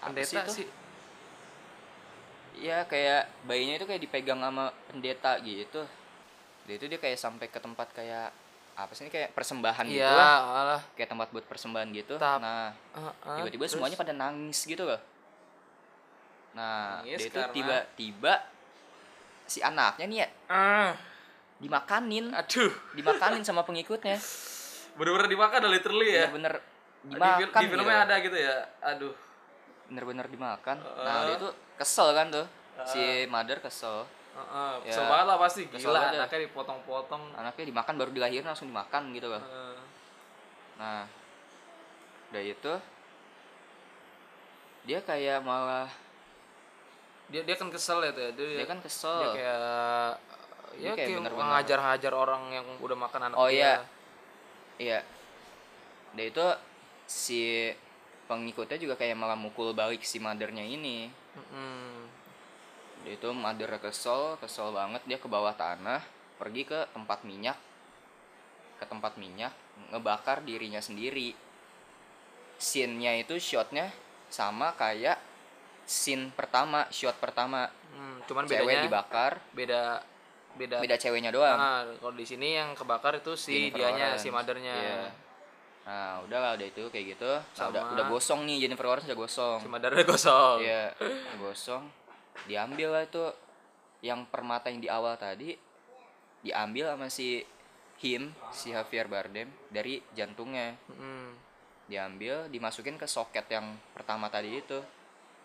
pendeta 0.00 0.42
itu? 0.48 0.64
sih 0.64 0.68
Iya 2.58 2.82
kayak 2.90 3.46
bayinya 3.46 3.78
itu 3.78 3.86
kayak 3.86 4.02
dipegang 4.02 4.42
sama 4.42 4.74
pendeta 4.90 5.38
gitu. 5.46 5.86
Dia 6.66 6.74
itu 6.74 6.90
dia 6.90 6.98
kayak 6.98 7.14
sampai 7.14 7.46
ke 7.46 7.62
tempat 7.62 7.86
kayak 7.94 8.34
apa 8.78 8.94
sih 8.94 9.02
ini 9.02 9.10
kayak 9.10 9.34
persembahan 9.34 9.84
gitu 9.84 9.98
iya 9.98 10.06
lah. 10.08 10.38
alah 10.70 10.82
Kayak 10.94 11.10
tempat 11.10 11.28
buat 11.28 11.42
persembahan 11.44 11.88
gitu. 11.90 12.14
Tap- 12.14 12.38
Nah, 12.38 12.70
tiba-tiba 13.36 13.64
terus? 13.64 13.74
semuanya 13.74 13.96
pada 13.96 14.12
nangis 14.12 14.62
gitu 14.62 14.86
loh. 14.86 15.00
Nah, 16.54 17.02
Nangis 17.02 17.18
dia 17.18 17.26
itu 17.26 17.34
karena- 17.36 17.52
tiba-tiba 17.52 18.34
si 19.44 19.58
anaknya 19.58 20.04
nih 20.04 20.18
ya 20.18 20.28
ah 20.46 20.92
dimakanin, 21.58 22.30
aduh 22.30 22.70
dimakanin 22.92 23.42
sama 23.42 23.62
pengikutnya. 23.62 24.14
bener-bener 24.94 25.26
dimakan 25.28 25.60
literally 25.68 26.10
ya 26.12 26.26
Bener-bener 26.28 26.54
di, 27.00 27.14
dimakan 27.14 27.38
fil- 27.40 27.54
di 27.56 27.66
filmnya 27.68 27.86
gitu. 27.92 28.04
ada 28.04 28.14
gitu 28.20 28.36
ya 28.36 28.54
aduh 28.80 29.14
Bener-bener 29.86 30.26
dimakan. 30.26 30.76
Heeh. 30.76 31.02
Nah, 31.02 31.18
dia 31.24 31.36
tuh 31.38 31.50
kesel 31.74 32.12
kan 32.12 32.28
tuh. 32.28 32.46
Si 32.84 33.00
mother 33.26 33.58
kesel. 33.58 34.04
Heeh, 34.38 34.72
Ya, 34.86 35.02
lah 35.02 35.36
pasti 35.36 35.66
gila 35.66 35.98
banget. 35.98 36.22
anaknya 36.22 36.38
dipotong-potong 36.46 37.22
Anaknya 37.34 37.64
dimakan 37.66 37.94
baru 37.98 38.10
dilahirin 38.14 38.46
langsung 38.46 38.70
dimakan 38.70 39.10
gitu 39.10 39.26
loh. 39.26 39.42
Heeh. 39.42 39.76
Nah, 40.78 41.02
udah 42.30 42.42
itu 42.44 42.72
dia 44.86 45.02
kayak 45.02 45.42
malah 45.42 45.90
dia 47.28 47.44
dia 47.44 47.56
kan 47.58 47.68
kesel 47.68 48.00
ya 48.00 48.10
tuh 48.14 48.22
ya 48.24 48.30
dia, 48.32 48.46
dia 48.56 48.66
kan 48.66 48.78
kesel. 48.80 49.20
dia 49.20 49.28
kayak 49.36 49.58
Dia 50.78 50.84
ya 50.84 50.92
kayak 50.94 51.08
kayak, 51.18 51.32
ngajar-ngajar 51.34 52.12
orang 52.14 52.42
yang 52.54 52.66
udah 52.78 52.96
makan 52.96 53.20
anak 53.28 53.36
Oh, 53.36 53.48
dia. 53.50 53.56
iya. 53.58 53.74
Iya. 54.78 55.00
Udah 56.14 56.24
itu 56.24 56.44
si 57.04 57.72
pengikutnya 58.28 58.76
juga 58.76 58.94
kayak 58.94 59.16
malah 59.16 59.34
mukul 59.34 59.72
balik 59.72 60.04
si 60.04 60.20
mothernya 60.20 60.62
ini. 60.62 61.08
Mm-mm. 61.34 62.06
Udah 63.02 63.12
itu 63.12 63.28
mother 63.30 63.70
kesel, 63.78 64.36
kesel 64.42 64.70
banget 64.72 65.02
dia 65.06 65.18
ke 65.18 65.28
bawah 65.30 65.54
tanah, 65.54 66.02
pergi 66.36 66.66
ke 66.66 66.88
tempat 66.90 67.22
minyak. 67.22 67.56
Ke 68.78 68.86
tempat 68.86 69.18
minyak, 69.18 69.50
ngebakar 69.90 70.42
dirinya 70.42 70.78
sendiri. 70.78 71.34
Scene-nya 72.58 73.14
itu 73.22 73.38
shotnya 73.38 73.90
sama 74.28 74.74
kayak 74.74 75.18
scene 75.88 76.30
pertama, 76.34 76.84
shot 76.90 77.16
pertama. 77.16 77.70
Hmm, 77.94 78.20
cuman 78.28 78.44
Cewek 78.44 78.66
bedanya 78.66 78.84
dibakar, 78.84 79.32
beda 79.54 79.82
beda 80.58 80.82
beda 80.82 80.96
ceweknya 80.98 81.30
doang. 81.30 81.54
Nah, 81.54 81.86
kalau 82.02 82.14
di 82.18 82.26
sini 82.26 82.58
yang 82.58 82.74
kebakar 82.74 83.22
itu 83.22 83.38
si 83.38 83.70
Jennifer 83.70 83.78
dianya 83.78 84.06
Lawrence. 84.12 84.22
si 84.22 84.28
mothernya 84.28 84.74
Iya. 84.74 85.02
Nah, 85.88 86.12
udah 86.28 86.38
lah 86.38 86.50
udah 86.58 86.66
itu 86.68 86.84
kayak 86.92 87.16
gitu. 87.16 87.30
Nah, 87.32 87.66
udah 87.72 87.80
Sama- 87.80 87.92
udah 87.96 88.04
gosong 88.12 88.40
nih 88.44 88.66
Jennifer 88.66 88.84
Lawrence 88.84 89.06
udah 89.08 89.18
gosong. 89.18 89.58
si 89.64 89.68
gosong 90.04 90.56
Iya, 90.60 90.84
udah 91.00 91.36
gosong. 91.40 91.82
Diambil 92.44 92.88
lah 92.90 93.02
itu 93.02 93.24
yang 94.00 94.22
permata 94.24 94.68
yang 94.68 94.78
di 94.78 94.86
awal 94.86 95.16
tadi 95.16 95.58
diambil 96.38 96.94
sama 96.94 97.08
si 97.08 97.42
him, 97.98 98.30
si 98.48 98.70
Javier 98.70 99.06
Bardem 99.06 99.50
dari 99.66 99.98
jantungnya. 100.12 100.78
Mm. 100.86 101.34
Diambil, 101.88 102.46
dimasukin 102.46 102.94
ke 102.94 103.04
soket 103.04 103.48
yang 103.48 103.64
pertama 103.90 104.28
tadi 104.28 104.54
itu. 104.54 104.78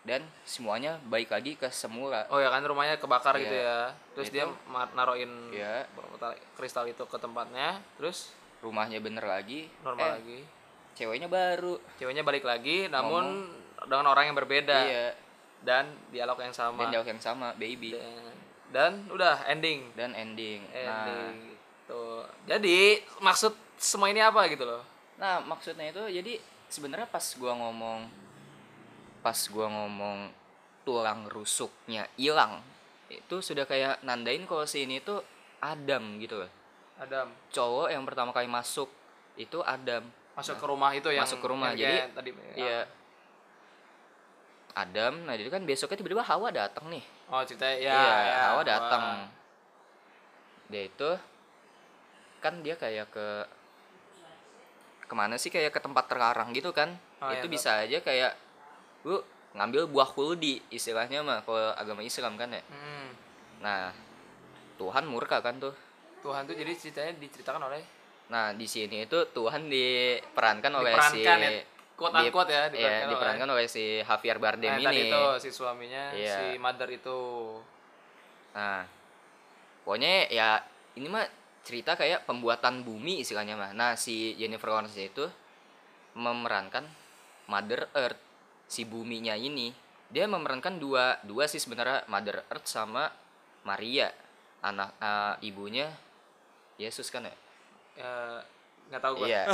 Dan 0.04 0.20
semuanya 0.44 1.00
baik 1.02 1.32
lagi 1.32 1.56
ke 1.56 1.72
semula. 1.72 2.28
oh 2.28 2.36
ya 2.36 2.52
kan 2.52 2.60
rumahnya 2.60 3.00
kebakar 3.00 3.34
Iya. 3.34 3.40
gitu 3.40 3.56
ya 3.56 3.78
terus 4.12 4.28
Itu- 4.28 4.34
dia 4.36 4.44
Iya. 5.48 5.88
botol 5.96 6.36
kristal 6.54 6.84
itu 6.84 7.00
ke 7.02 7.16
tempatnya 7.16 7.80
terus 7.96 8.28
Rumahnya 8.60 9.00
bener 9.00 9.24
lagi. 9.24 9.64
normal 9.80 10.04
eh, 10.04 10.12
lagi 10.20 10.40
ceweknya 10.92 11.24
baru. 11.26 11.80
ceweknya 11.96 12.20
balik 12.20 12.44
lagi 12.44 12.84
namun 12.86 13.48
dengan 13.82 14.04
orang 14.06 14.28
yang 14.28 14.36
berbeda 14.36 14.76
Iya. 14.84 15.06
Dan 15.64 15.84
dialog 16.08 16.36
yang 16.38 16.52
sama 16.52 16.78
Dan 16.78 16.92
dialog 16.92 17.08
yang 17.08 17.18
sama, 17.18 17.48
baby. 17.54 17.96
dan, 17.96 18.32
dan 18.70 18.92
udah 19.08 19.42
ending 19.46 19.90
Dan 19.92 20.12
ending. 20.12 20.60
Nah, 20.68 21.04
ending 21.08 21.36
gitu 21.80 22.04
jadi 22.44 22.76
maksud 23.18 23.52
semua 23.76 24.08
ini 24.08 24.18
apa 24.18 24.44
gitu 24.46 24.62
loh 24.62 24.80
Nah, 25.14 25.38
maksudnya 25.38 25.88
itu 25.88 26.00
jadi 26.10 26.36
sebenarnya 26.66 27.06
pas 27.06 27.22
gua 27.34 27.54
ngomong 27.54 28.08
pas 29.20 29.38
gua 29.46 29.66
ngomong 29.68 30.28
tulang 30.82 31.24
rusuknya 31.26 32.04
hilang, 32.14 32.60
itu 33.06 33.40
sudah 33.40 33.64
kayak 33.64 34.02
nandain 34.02 34.44
kalau 34.44 34.64
si 34.64 34.84
ini 34.84 35.00
tuh 35.00 35.24
Adam 35.58 36.18
gitu 36.18 36.36
loh. 36.36 36.50
Adam 36.94 37.32
Cowok 37.48 37.88
yang 37.88 38.04
pertama 38.04 38.30
kali 38.30 38.44
masuk 38.44 38.90
itu 39.34 39.62
Adam. 39.62 40.04
masuk 40.34 40.58
ke 40.58 40.66
rumah 40.66 40.90
itu 40.90 41.08
yang 41.08 41.22
Masuk 41.22 41.38
ke 41.38 41.46
rumah, 41.46 41.70
yang 41.72 41.78
jadi- 41.78 42.10
tadi 42.10 42.30
Iya. 42.58 42.80
Adam, 44.74 45.22
nah 45.22 45.38
itu 45.38 45.46
kan 45.50 45.62
besoknya 45.62 46.02
tiba-tiba 46.02 46.26
Hawa 46.26 46.50
datang 46.50 46.90
nih. 46.90 47.04
oh 47.30 47.42
cerita 47.46 47.70
ya, 47.70 47.78
iya, 47.78 47.94
ya, 47.94 48.36
Hawa 48.50 48.60
wah. 48.60 48.64
datang. 48.66 49.04
Dia 50.66 50.82
itu 50.90 51.10
kan 52.42 52.60
dia 52.60 52.74
kayak 52.74 53.08
ke 53.14 53.28
ke 55.04 55.14
mana 55.14 55.38
sih 55.38 55.48
kayak 55.48 55.70
ke 55.70 55.80
tempat 55.80 56.10
terlarang 56.10 56.50
gitu 56.50 56.74
kan? 56.74 56.90
Oh, 57.22 57.30
itu 57.30 57.46
iya, 57.46 57.54
bisa 57.54 57.70
aja 57.86 57.98
kayak 58.02 58.34
lu 59.06 59.22
ngambil 59.54 59.86
buah 59.86 60.10
kuldi 60.10 60.58
istilahnya 60.74 61.22
mah 61.22 61.46
kalau 61.46 61.70
agama 61.78 62.02
Islam 62.02 62.34
kan 62.34 62.50
ya. 62.50 62.62
Hmm. 62.66 63.08
Nah, 63.62 63.94
Tuhan 64.76 65.06
murka 65.06 65.38
kan 65.38 65.62
tuh. 65.62 65.72
Tuhan 66.26 66.50
tuh 66.50 66.56
jadi 66.58 66.72
ceritanya 66.74 67.12
diceritakan 67.20 67.70
oleh 67.70 67.84
Nah, 68.32 68.56
di 68.56 68.64
sini 68.64 69.04
itu 69.04 69.18
Tuhan 69.36 69.68
diperankan 69.68 70.72
oleh 70.80 70.96
si 71.12 71.20
Diperankan 71.20 71.38
ya, 71.44 71.50
quote 71.94 72.10
unquote 72.12 72.50
ya 72.50 72.66
iya, 72.66 72.70
diperankan, 72.70 73.08
diperankan 73.14 73.48
oleh 73.50 73.66
si 73.66 74.02
Javier 74.02 74.38
Bardem 74.38 74.70
Nah, 74.70 74.78
ini. 74.78 74.86
tadi 74.86 75.00
itu 75.06 75.22
si 75.38 75.48
suaminya 75.50 76.10
Iya. 76.10 76.34
si 76.34 76.46
mother 76.58 76.90
itu 76.90 77.18
Nah, 78.54 78.86
pokoknya 79.82 80.30
ya 80.30 80.62
ini 80.94 81.06
mah 81.06 81.26
cerita 81.62 81.94
kayak 81.94 82.22
pembuatan 82.22 82.82
bumi 82.82 83.18
istilahnya 83.18 83.56
mah. 83.56 83.72
Nah, 83.72 83.98
si 83.98 84.36
Jennifer 84.36 84.70
Lawrence 84.70 84.94
itu 84.94 85.26
memerankan 86.14 86.86
Mother 87.50 87.90
Earth, 87.92 88.20
si 88.64 88.86
buminya 88.86 89.34
ini. 89.34 89.74
Dia 90.06 90.30
memerankan 90.30 90.78
dua 90.78 91.18
dua 91.26 91.50
sih 91.50 91.58
sebenarnya 91.58 92.06
Mother 92.06 92.46
Earth 92.46 92.68
sama 92.68 93.10
Maria. 93.62 94.10
anak 94.62 94.96
eh, 94.96 95.34
ibunya 95.44 95.92
Yesus 96.80 97.12
kan 97.12 97.20
ya 97.20 97.34
Eh, 98.00 98.40
nggak 98.88 99.02
tahu 99.02 99.12
gua 99.20 99.26
iya 99.28 99.44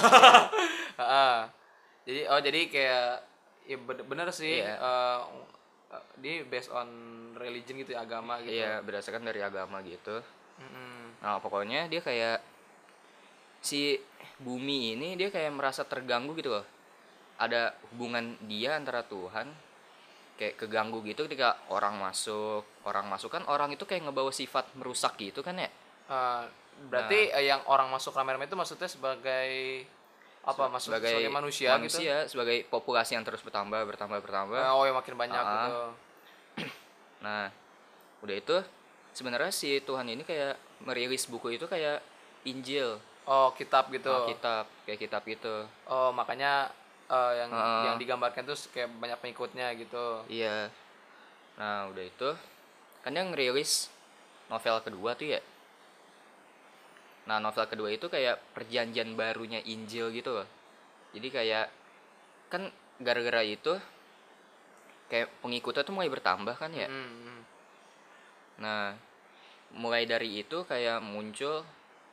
Heeh. 1.03 1.39
Jadi 2.03 2.21
oh 2.29 2.39
jadi 2.39 2.61
kayak 2.67 3.09
ya 3.65 3.77
bener, 3.79 4.05
bener 4.05 4.29
sih 4.31 4.59
Iya. 4.59 4.75
eh, 4.75 5.21
eh, 5.91 6.05
dia 6.19 6.35
based 6.45 6.71
on 6.71 6.89
religion 7.35 7.77
gitu 7.77 7.93
ya 7.93 8.03
agama 8.03 8.41
gitu 8.41 8.53
iya 8.55 8.81
berdasarkan 8.81 9.23
dari 9.23 9.41
agama 9.41 9.81
gitu 9.81 10.21
Mm-mm. 10.59 11.21
nah 11.21 11.39
pokoknya 11.39 11.87
dia 11.87 12.01
kayak 12.01 12.39
si 13.61 14.01
bumi 14.39 14.95
ini 14.95 15.09
dia 15.15 15.29
kayak 15.29 15.53
merasa 15.53 15.85
terganggu 15.85 16.33
gitu 16.35 16.51
loh 16.51 16.65
ada 17.37 17.73
hubungan 17.91 18.37
dia 18.43 18.75
antara 18.75 19.01
Tuhan 19.03 19.49
kayak 20.37 20.57
keganggu 20.57 21.05
gitu 21.05 21.25
ketika 21.27 21.61
orang 21.69 21.97
masuk 21.97 22.65
orang 22.83 23.05
masuk 23.07 23.29
kan 23.31 23.45
orang 23.45 23.69
itu 23.71 23.85
kayak 23.85 24.05
ngebawa 24.05 24.33
sifat 24.33 24.73
merusak 24.75 25.17
gitu 25.17 25.41
kan 25.41 25.57
ya 25.57 25.69
Eh, 26.11 26.45
berarti 26.91 27.31
Nah. 27.31 27.39
yang 27.39 27.63
orang 27.65 27.87
masuk 27.87 28.11
rame-rame 28.11 28.43
itu 28.45 28.59
maksudnya 28.59 28.91
sebagai 28.91 29.85
apa 30.41 30.73
maksud 30.73 30.89
sebagai, 30.89 31.29
manusia, 31.29 31.69
gitu 31.69 31.77
manusia 31.77 32.15
sebagai 32.25 32.65
populasi 32.73 33.13
yang 33.13 33.25
terus 33.29 33.45
bertambah 33.45 33.85
bertambah 33.85 34.19
bertambah 34.25 34.57
oh 34.73 34.89
yang 34.89 34.97
makin 34.97 35.15
banyak 35.15 35.37
ah. 35.37 35.53
gitu 35.53 35.83
nah 37.25 37.53
udah 38.25 38.37
itu 38.37 38.57
sebenarnya 39.13 39.53
si 39.53 39.85
Tuhan 39.85 40.09
ini 40.09 40.25
kayak 40.25 40.57
merilis 40.81 41.29
buku 41.29 41.61
itu 41.61 41.69
kayak 41.69 42.01
Injil 42.49 42.97
oh 43.29 43.53
kitab 43.53 43.93
gitu 43.93 44.09
Nah, 44.09 44.27
kitab 44.33 44.65
kayak 44.89 44.99
kitab 44.99 45.23
gitu 45.29 45.69
oh 45.87 46.09
makanya 46.11 46.73
eh, 47.07 47.33
yang 47.45 47.51
Ah. 47.53 47.93
yang 47.93 47.97
digambarkan 48.01 48.49
tuh 48.49 48.57
kayak 48.73 48.89
banyak 48.97 49.19
pengikutnya 49.21 49.77
gitu 49.77 50.25
Iya. 50.25 50.73
Nah, 51.61 51.93
udah 51.93 52.05
itu 52.07 52.31
kan 53.05 53.13
dia 53.13 53.21
ngerilis 53.21 53.93
novel 54.49 54.81
kedua 54.81 55.13
tuh 55.13 55.37
ya. 55.37 55.41
Nah, 57.29 57.37
novel 57.43 57.67
kedua 57.69 57.89
itu 57.93 58.09
kayak 58.09 58.57
perjanjian 58.57 59.13
barunya 59.19 59.61
Injil 59.67 60.09
gitu 60.15 60.41
loh. 60.41 60.49
Jadi 61.13 61.29
kayak 61.29 61.67
kan 62.49 62.71
gara-gara 63.01 63.43
itu 63.45 63.77
kayak 65.11 65.29
pengikutnya 65.43 65.83
tuh 65.83 65.95
mulai 65.95 66.09
bertambah 66.09 66.55
kan 66.57 66.71
ya. 66.71 66.87
Mm, 66.87 67.11
mm. 67.11 67.41
Nah, 68.63 68.95
mulai 69.75 70.07
dari 70.07 70.43
itu 70.43 70.63
kayak 70.67 71.03
muncul 71.03 71.63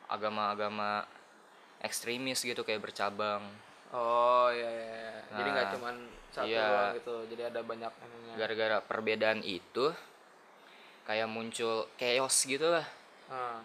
agama-agama 0.07 1.05
ekstremis 1.81 2.41
gitu 2.41 2.65
kayak 2.65 2.81
bercabang. 2.81 3.43
oh 3.87 4.51
iya, 4.51 4.67
iya, 4.67 4.83
iya. 4.83 5.11
jadi 5.31 5.47
nggak 5.47 5.67
Nah, 5.71 5.73
cuman 5.79 5.95
satu 6.27 6.51
iya. 6.51 6.67
doang 6.67 6.91
gitu 6.99 7.15
jadi 7.31 7.41
ada 7.47 7.61
banyak 7.63 7.93
ininya 8.03 8.33
Gara-gara 8.35 8.77
perbedaan 8.83 9.39
itu 9.47 9.85
kayak 11.07 11.31
muncul 11.31 11.87
chaos 11.95 12.35
gitu 12.43 12.67
lah. 12.67 12.83
Ah. 13.31 13.63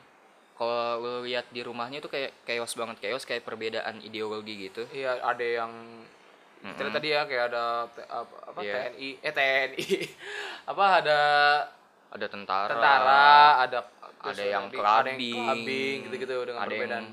Kalau 0.62 1.02
lu 1.02 1.26
lihat 1.26 1.50
di 1.50 1.60
rumahnya 1.60 1.98
itu 1.98 2.06
kayak 2.06 2.46
chaos 2.46 2.72
banget 2.78 2.96
chaos 3.02 3.26
kayak 3.26 3.42
perbedaan 3.42 3.98
ideologi 3.98 4.70
gitu. 4.70 4.86
Iya, 4.94 5.18
ada 5.18 5.42
yang 5.42 5.72
kita 6.62 6.80
lihat 6.86 6.94
tadi 6.94 7.08
ya 7.10 7.20
kayak 7.26 7.44
ada 7.50 7.90
apa, 8.06 8.36
apa, 8.46 8.58
Iya. 8.62 8.74
TNI, 8.94 9.08
eh 9.18 9.32
TNI, 9.34 9.86
apa 10.70 10.84
ada 11.02 11.20
ada 12.12 12.26
tentara. 12.30 12.70
tentara, 12.70 13.26
ada 13.66 13.78
ada 14.22 14.44
yang 14.46 14.70
clubbing. 14.70 16.06
gitu-gitu 16.06 16.46
dengan 16.46 16.62
ada 16.62 16.70
perbedaan. 16.70 16.90
yang 17.02 17.06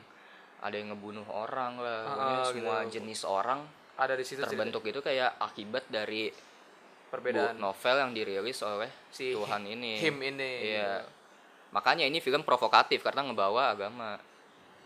ada 0.60 0.76
yang 0.78 0.88
ngebunuh 0.94 1.26
orang 1.26 1.74
lah. 1.82 2.00
Ah, 2.00 2.06
pokoknya 2.06 2.36
gitu. 2.38 2.52
semua 2.54 2.78
jenis 2.86 3.22
orang 3.26 3.60
Ada 4.00 4.14
di 4.16 4.24
situ 4.24 4.40
terbentuk 4.46 4.86
itu 4.86 5.02
kayak 5.02 5.36
akibat 5.42 5.84
dari 5.90 6.30
perbedaan. 7.10 7.58
novel 7.58 7.96
yang 7.98 8.12
dirilis 8.14 8.62
oleh 8.62 8.88
si 9.10 9.34
Tuhan 9.34 9.66
ini. 9.66 9.98
Him 9.98 10.18
ini. 10.22 10.52
iya 10.72 11.02
makanya 11.70 12.06
ini 12.06 12.18
film 12.20 12.42
provokatif 12.42 13.02
karena 13.02 13.22
ngebawa 13.24 13.74
agama 13.74 14.18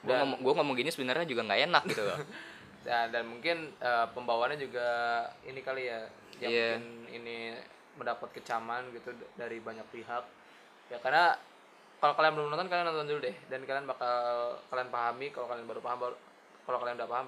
gue 0.03 0.11
ngomong, 0.11 0.39
gua 0.43 0.53
ngomong 0.59 0.75
gini 0.75 0.91
sebenarnya 0.91 1.23
juga 1.23 1.47
nggak 1.47 1.61
enak 1.63 1.83
gitu 1.87 2.03
loh 2.03 2.19
Dan, 2.83 3.07
dan 3.15 3.23
mungkin 3.23 3.71
eh, 3.79 4.05
pembawaannya 4.11 4.59
juga 4.59 4.87
ini 5.47 5.63
kali 5.63 5.87
ya 5.87 5.99
yang 6.43 6.51
Iya. 6.51 6.69
mungkin 6.75 6.83
ini 7.13 7.37
mendapat 7.93 8.29
kecaman 8.33 8.89
gitu 8.91 9.13
dari 9.37 9.61
banyak 9.61 9.85
pihak. 9.93 10.25
Ya 10.89 10.97
karena 10.97 11.37
kalau 12.01 12.17
kalian 12.17 12.33
belum 12.35 12.49
nonton 12.49 12.67
kalian 12.67 12.89
nonton 12.89 13.07
dulu 13.07 13.19
deh 13.21 13.37
dan 13.47 13.63
kalian 13.63 13.85
bakal 13.85 14.17
kalian 14.67 14.89
pahami 14.91 15.31
kalau 15.31 15.47
kalian 15.47 15.63
baru 15.63 15.79
paham 15.79 15.99
baru- 16.03 16.19
kalau 16.65 16.77
kalian 16.81 16.97
udah 16.99 17.07
paham 17.07 17.25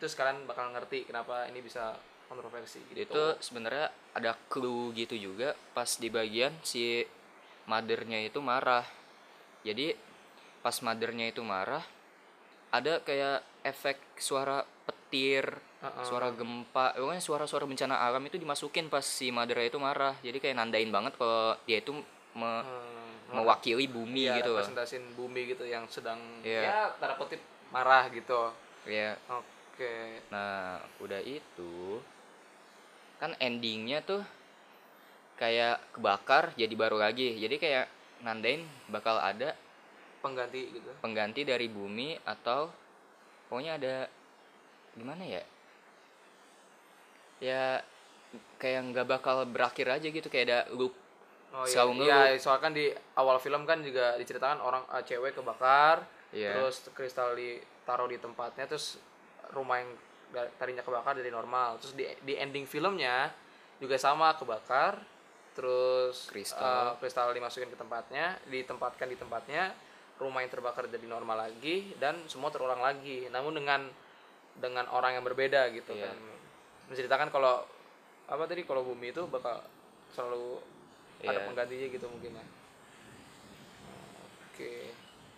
terus 0.00 0.14
kalian 0.16 0.42
bakal 0.42 0.66
ngerti 0.72 1.06
kenapa 1.06 1.46
ini 1.46 1.60
bisa 1.60 1.94
kontroversi 2.26 2.82
gitu. 2.90 2.98
itu 2.98 3.22
sebenarnya 3.38 3.92
ada 4.12 4.34
clue 4.48 4.90
gitu 4.92 5.14
juga 5.14 5.54
pas 5.70 5.86
di 5.86 6.08
bagian 6.08 6.50
si 6.62 7.06
mothernya 7.68 8.24
itu 8.24 8.40
marah 8.40 8.84
jadi 9.62 9.92
pas 10.58 10.74
mothernya 10.80 11.28
itu 11.28 11.44
marah 11.44 11.84
ada 12.68 13.00
kayak 13.00 13.40
efek 13.62 13.96
suara 14.18 14.64
petir 14.84 15.44
Heeh. 15.78 16.04
suara 16.04 16.34
gempa 16.34 16.96
pokoknya 16.96 17.22
suara-suara 17.22 17.64
bencana 17.64 18.02
alam 18.02 18.24
itu 18.26 18.34
dimasukin 18.34 18.90
pas 18.90 19.04
si 19.04 19.30
mothernya 19.30 19.70
itu 19.70 19.78
marah 19.78 20.16
jadi 20.20 20.36
kayak 20.36 20.56
nandain 20.56 20.90
banget 20.90 21.14
kalau 21.14 21.54
dia 21.64 21.78
itu 21.78 21.92
me- 22.34 22.64
Hmm, 23.28 23.44
mewakili 23.44 23.84
bumi 23.84 24.24
iya, 24.24 24.40
gitu 24.40 24.56
loh 24.56 24.64
representasin 24.64 25.04
bumi 25.12 25.52
gitu 25.52 25.68
yang 25.68 25.84
sedang 25.92 26.16
Iya. 26.40 26.64
ya 26.64 26.78
tanda 26.96 27.12
kutip 27.20 27.36
marah 27.68 28.08
gitu. 28.08 28.56
ya 28.88 29.12
Oke. 29.28 30.24
nah 30.32 30.80
udah 30.96 31.20
itu 31.20 32.00
kan 33.20 33.36
endingnya 33.36 34.00
tuh 34.00 34.24
kayak 35.38 35.78
kebakar 35.94 36.50
jadi 36.58 36.74
baru 36.74 36.98
lagi 36.98 37.38
jadi 37.38 37.56
kayak 37.56 37.86
nandain 38.26 38.66
bakal 38.90 39.16
ada 39.16 39.54
Pengganti 40.18 40.74
gitu. 40.74 40.90
pengganti 40.98 41.46
dari 41.46 41.70
bumi 41.70 42.18
atau 42.26 42.66
pokoknya 43.46 43.78
ada 43.78 43.94
gimana 44.98 45.22
ya 45.22 45.42
ya 47.38 47.78
kayak 48.58 48.82
nggak 48.92 49.06
bakal 49.06 49.46
berakhir 49.46 49.86
aja 49.88 50.10
gitu 50.10 50.26
kayak 50.26 50.46
ada 50.50 50.60
loop 50.74 50.94
Oh 51.48 51.64
Selalu 51.64 52.04
iya, 52.04 52.28
iya 52.28 52.36
soalnya 52.36 52.60
kan 52.60 52.72
di 52.76 52.92
awal 53.16 53.40
film 53.40 53.64
kan 53.64 53.80
juga 53.80 54.20
diceritakan 54.20 54.60
orang 54.60 54.84
eh, 54.92 55.00
cewek 55.00 55.32
kebakar, 55.32 56.04
Iya. 56.28 56.60
terus 56.60 56.84
kristal 56.92 57.32
ditaruh 57.32 58.04
di 58.04 58.20
tempatnya, 58.20 58.68
terus 58.68 59.00
rumah 59.56 59.80
yang 59.80 59.96
tadinya 60.60 60.84
kebakar 60.84 61.16
jadi 61.16 61.32
normal. 61.32 61.80
Terus 61.80 61.96
di 61.96 62.04
di 62.20 62.36
ending 62.36 62.68
filmnya 62.68 63.32
juga 63.80 63.96
sama 63.96 64.36
kebakar, 64.36 65.00
terus 65.58 66.30
Kristal. 66.30 66.62
eh, 66.62 66.92
kristal 67.02 67.34
dimasukin 67.34 67.66
ke 67.66 67.74
tempatnya, 67.74 68.38
ditempatkan 68.46 69.10
di 69.10 69.18
tempatnya, 69.18 69.74
rumah 70.22 70.40
yang 70.40 70.50
terbakar 70.50 70.86
jadi 70.86 71.02
normal 71.04 71.50
lagi 71.50 71.98
dan 71.98 72.14
semua 72.30 72.54
terulang 72.54 72.78
lagi. 72.78 73.26
Namun 73.26 73.58
dengan 73.58 73.90
dengan 74.54 74.86
orang 74.90 75.18
yang 75.18 75.26
berbeda 75.26 75.66
gitu 75.70 75.90
Iya. 75.92 76.06
kan. 76.06 76.16
Menceritakan 76.86 77.28
kalau 77.28 77.66
apa 78.26 78.42
tadi 78.46 78.62
kalau 78.62 78.86
bumi 78.86 79.10
itu 79.10 79.26
bakal 79.26 79.58
selalu 80.10 80.62
ada 81.22 81.34
Iya. 81.34 81.46
penggantinya 81.46 81.86
gitu 81.90 82.06
mungkin 82.06 82.38
ya. 82.38 82.46
Oke. 84.48 84.74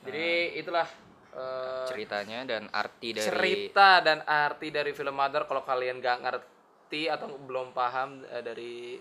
Jadi 0.05 0.29
itulah 0.57 0.89
eh, 1.31 1.87
ceritanya 1.87 2.43
dan 2.43 2.67
arti 2.73 3.15
dari 3.15 3.25
cerita 3.25 4.01
dan 4.03 4.25
arti 4.25 4.69
dari 4.69 4.91
film 4.91 5.15
Mother 5.15 5.47
kalau 5.47 5.63
kalian 5.63 6.01
nggak 6.01 6.19
ngerti 6.21 7.07
atau 7.07 7.31
belum 7.39 7.71
paham 7.71 8.25
eh, 8.27 8.43
dari 8.43 8.99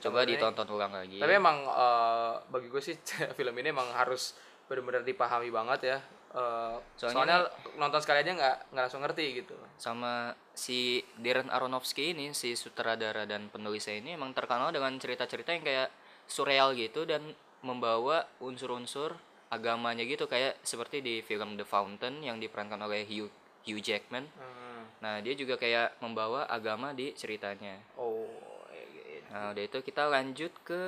coba 0.00 0.26
ditonton 0.26 0.66
ulang 0.70 0.90
lagi 0.90 1.18
Tapi 1.22 1.32
emang 1.34 1.62
eh, 1.62 2.32
bagi 2.50 2.66
gue 2.66 2.82
sih 2.82 2.96
film 3.38 3.54
ini 3.58 3.70
emang 3.70 3.86
harus 3.94 4.34
benar-benar 4.64 5.04
dipahami 5.04 5.52
banget 5.52 5.80
ya. 5.94 5.98
Eh, 6.34 6.76
Soalnya 6.98 7.14
soalnya, 7.14 7.36
nonton 7.78 8.00
sekali 8.02 8.26
aja 8.26 8.32
nggak 8.34 8.56
nggak 8.74 8.84
langsung 8.90 9.02
ngerti 9.06 9.24
gitu. 9.38 9.54
sama 9.78 10.34
si 10.50 10.98
Darren 11.14 11.46
Aronofsky 11.46 12.10
ini 12.10 12.34
si 12.34 12.58
sutradara 12.58 13.22
dan 13.22 13.46
penulisnya 13.50 13.98
ini 14.02 14.18
emang 14.18 14.34
terkenal 14.34 14.74
dengan 14.74 14.94
cerita-cerita 14.98 15.54
yang 15.54 15.62
kayak 15.62 15.88
surreal 16.26 16.74
gitu 16.74 17.06
dan 17.06 17.22
membawa 17.62 18.26
unsur-unsur 18.42 19.14
agamanya 19.48 20.02
gitu 20.02 20.26
kayak 20.26 20.58
seperti 20.66 20.98
di 21.00 21.22
film 21.22 21.54
The 21.54 21.62
Fountain 21.62 22.18
yang 22.20 22.42
diperankan 22.42 22.82
oleh 22.82 23.06
Hugh, 23.06 23.30
Hugh 23.62 23.78
Jackman. 23.78 24.26
Hmm. 24.34 24.82
Nah, 24.98 25.20
dia 25.22 25.38
juga 25.38 25.54
kayak 25.54 26.02
membawa 26.02 26.48
agama 26.50 26.90
di 26.90 27.14
ceritanya. 27.14 27.78
Oh. 27.94 28.26
Nah, 29.34 29.50
udah 29.50 29.64
itu 29.66 29.78
kita 29.82 30.06
lanjut 30.06 30.54
ke 30.62 30.82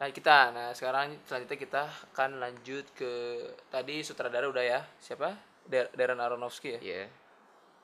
Nah 0.00 0.08
kita, 0.08 0.48
nah 0.56 0.72
sekarang 0.72 1.12
selanjutnya 1.28 1.60
kita 1.60 1.82
akan 2.16 2.40
lanjut 2.40 2.88
ke 2.96 3.12
tadi 3.68 4.00
sutradara 4.00 4.48
udah 4.48 4.64
ya 4.64 4.80
siapa? 4.96 5.36
Darren 5.68 6.16
Aronofsky 6.16 6.80
ya. 6.80 6.80
ya 6.80 7.04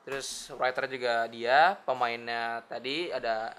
Terus 0.01 0.49
writer 0.57 0.89
juga 0.89 1.29
dia, 1.29 1.77
pemainnya 1.85 2.65
tadi 2.65 3.13
ada 3.13 3.53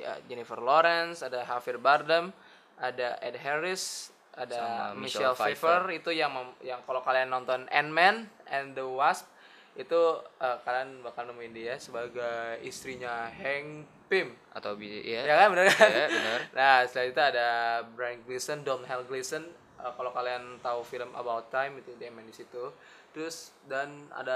uh, 0.00 0.18
Jennifer 0.24 0.56
Lawrence, 0.56 1.20
ada 1.20 1.44
Javier 1.44 1.76
Bardem, 1.76 2.32
ada 2.80 3.20
Ed 3.20 3.36
Harris, 3.36 4.08
ada 4.32 4.56
Sama 4.56 4.96
Michelle, 4.96 5.34
Michelle 5.34 5.36
Pfeiffer. 5.36 5.82
itu 5.92 6.10
yang 6.16 6.32
mem- 6.32 6.56
yang 6.64 6.80
kalau 6.88 7.04
kalian 7.04 7.28
nonton 7.28 7.68
Ant-Man 7.68 8.24
and 8.48 8.72
the 8.72 8.88
Wasp 8.88 9.28
itu 9.76 10.24
uh, 10.40 10.56
kalian 10.64 11.04
bakal 11.04 11.28
nemuin 11.28 11.52
dia 11.52 11.74
sebagai 11.76 12.56
istrinya 12.64 13.28
Hank 13.28 13.97
Pym. 14.08 14.32
atau 14.50 14.72
bi 14.72 14.88
ya 15.04 15.22
Ya 15.22 15.34
kan 15.36 15.52
bener 15.52 15.68
kan? 15.68 15.86
ya 15.86 16.06
benar 16.08 16.40
Nah, 16.58 16.76
setelah 16.82 17.06
itu 17.06 17.20
ada 17.22 17.46
Brian 17.92 18.18
Gleason, 18.22 18.58
Don 18.60 18.82
Hell 18.82 19.04
Gleason 19.04 19.44
Eh, 19.78 19.92
kalau 19.94 20.10
kalian 20.10 20.58
tahu 20.58 20.82
film 20.82 21.12
About 21.12 21.46
Time 21.48 21.78
itu 21.78 21.94
dia 21.94 22.10
main 22.10 22.24
di 22.24 22.34
situ. 22.34 22.74
Terus 23.08 23.54
dan 23.64 23.86
ada 24.10 24.34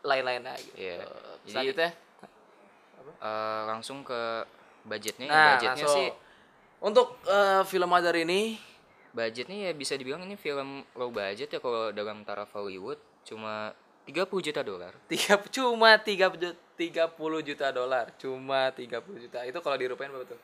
lain-lainnya 0.00 0.56
gitu. 0.56 0.76
Iya. 0.78 1.04
Jadi- 1.44 1.52
Selanjutnya 1.52 1.90
Eh, 3.20 3.62
langsung 3.66 4.00
ke 4.00 4.46
budgetnya 4.82 5.26
ya, 5.26 5.30
Nah, 5.30 5.46
budgetnya 5.52 5.74
langsung. 5.76 5.94
sih 5.94 6.08
untuk 6.80 7.08
eh, 7.24 7.62
film 7.64 7.86
Mother 7.86 8.14
ini 8.16 8.56
budgetnya 9.12 9.68
ya 9.68 9.72
bisa 9.72 9.92
dibilang 9.92 10.22
ini 10.22 10.34
film 10.34 10.82
low 10.92 11.10
budget 11.10 11.46
ya 11.48 11.58
kalau 11.58 11.90
dalam 11.90 12.22
taraf 12.22 12.50
Hollywood 12.50 12.96
cuma 13.22 13.70
30 14.02 14.26
juta 14.42 14.60
dolar 14.60 14.92
tiga 15.06 15.38
cuma 15.48 15.94
30 15.94 16.58
30 16.72 17.46
juta 17.46 17.70
dolar, 17.70 18.10
cuma 18.18 18.72
30 18.74 18.90
juta. 19.22 19.38
Itu 19.46 19.62
kalau 19.62 19.76
dirupain 19.76 20.10
berapa 20.10 20.26
tuh? 20.26 20.40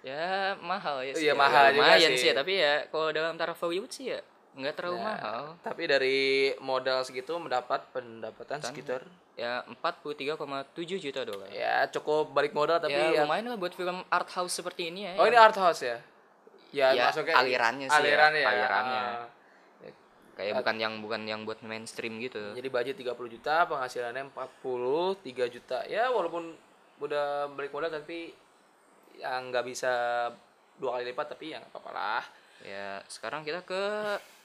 ya 0.00 0.56
mahal 0.58 1.04
ya 1.04 1.12
sih 1.12 1.24
Iya, 1.24 1.32
ya. 1.32 1.36
mahal 1.36 1.64
juga 1.70 1.76
lumayan 1.78 2.10
sih. 2.10 2.20
sih 2.20 2.28
ya, 2.28 2.34
tapi 2.34 2.52
ya 2.56 2.74
kalau 2.88 3.08
dalam 3.10 3.36
taraf 3.36 3.56
Hollywood 3.56 3.88
sih 3.88 4.08
ya 4.08 4.20
nggak 4.50 4.74
terlalu 4.74 4.96
Nah, 4.96 5.04
mahal 5.06 5.42
Tapi 5.60 5.82
dari 5.84 6.20
modal 6.58 7.04
segitu 7.04 7.36
mendapat 7.36 7.84
pendapatan 7.90 8.60
sekitar 8.60 9.04
ya 9.36 9.60
43,7 9.68 10.24
juta 10.96 11.20
dolar 11.22 11.48
ya 11.48 11.84
cukup 11.88 12.28
balik 12.30 12.50
modal 12.50 12.76
tapi 12.76 12.92
ya 12.92 13.12
ya, 13.12 13.22
lumayan 13.24 13.46
lah 13.46 13.56
buat 13.56 13.72
film 13.72 14.00
art 14.08 14.28
house 14.30 14.52
seperti 14.54 14.88
ini 14.88 15.04
ya 15.04 15.12
Oh, 15.16 15.24
ini 15.24 15.36
art 15.36 15.56
house 15.56 15.80
ya? 15.80 15.96
Ya, 16.70 16.92
Ya, 16.92 17.08
masuknya 17.08 17.36
alirannya 17.36 17.86
sih 17.86 17.92
ya, 17.92 18.00
alirannya 18.00 18.40
ya. 18.40 18.48
alirannya. 18.48 19.02
Kayak 20.40 20.64
bukan 20.64 20.76
yang 20.80 20.94
bukan 21.04 21.22
yang 21.28 21.40
buat 21.44 21.60
mainstream 21.60 22.16
gitu 22.24 22.56
Jadi 22.56 22.68
budget 22.72 22.96
30 22.96 23.34
juta, 23.36 23.68
penghasilannya 23.68 24.32
43 24.32 25.54
juta. 25.54 25.84
Ya 25.84 26.08
walaupun 26.08 26.56
udah 27.00 27.52
balik 27.52 27.72
modal 27.72 27.92
tapi 27.92 28.32
yang 29.20 29.52
nggak 29.52 29.64
bisa 29.68 29.92
dua 30.80 30.96
kali 30.96 31.12
lipat 31.12 31.36
tapi 31.36 31.52
ya 31.52 31.60
nggak 31.60 31.72
apa-apa 31.76 31.90
lah. 31.92 32.24
ya 32.60 33.00
sekarang 33.08 33.40
kita 33.40 33.64
ke 33.64 33.84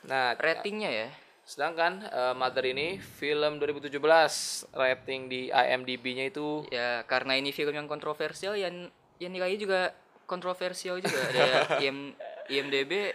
Nah, 0.06 0.38
ratingnya 0.38 0.92
ya 0.94 1.10
sedangkan 1.46 2.02
eh, 2.10 2.34
Mother 2.34 2.66
ini 2.66 2.98
film 2.98 3.62
2017 3.62 4.02
rating 4.74 5.30
di 5.30 5.54
IMDb-nya 5.54 6.34
itu 6.34 6.66
ya 6.74 7.06
karena 7.06 7.38
ini 7.38 7.54
film 7.54 7.74
yang 7.74 7.86
kontroversial 7.86 8.58
yang 8.58 8.90
yang 9.22 9.30
nilainya 9.30 9.60
juga 9.62 9.82
kontroversial 10.26 10.98
juga 10.98 11.22
ada 11.30 11.46
IM, 11.86 12.18
IMDb 12.50 13.14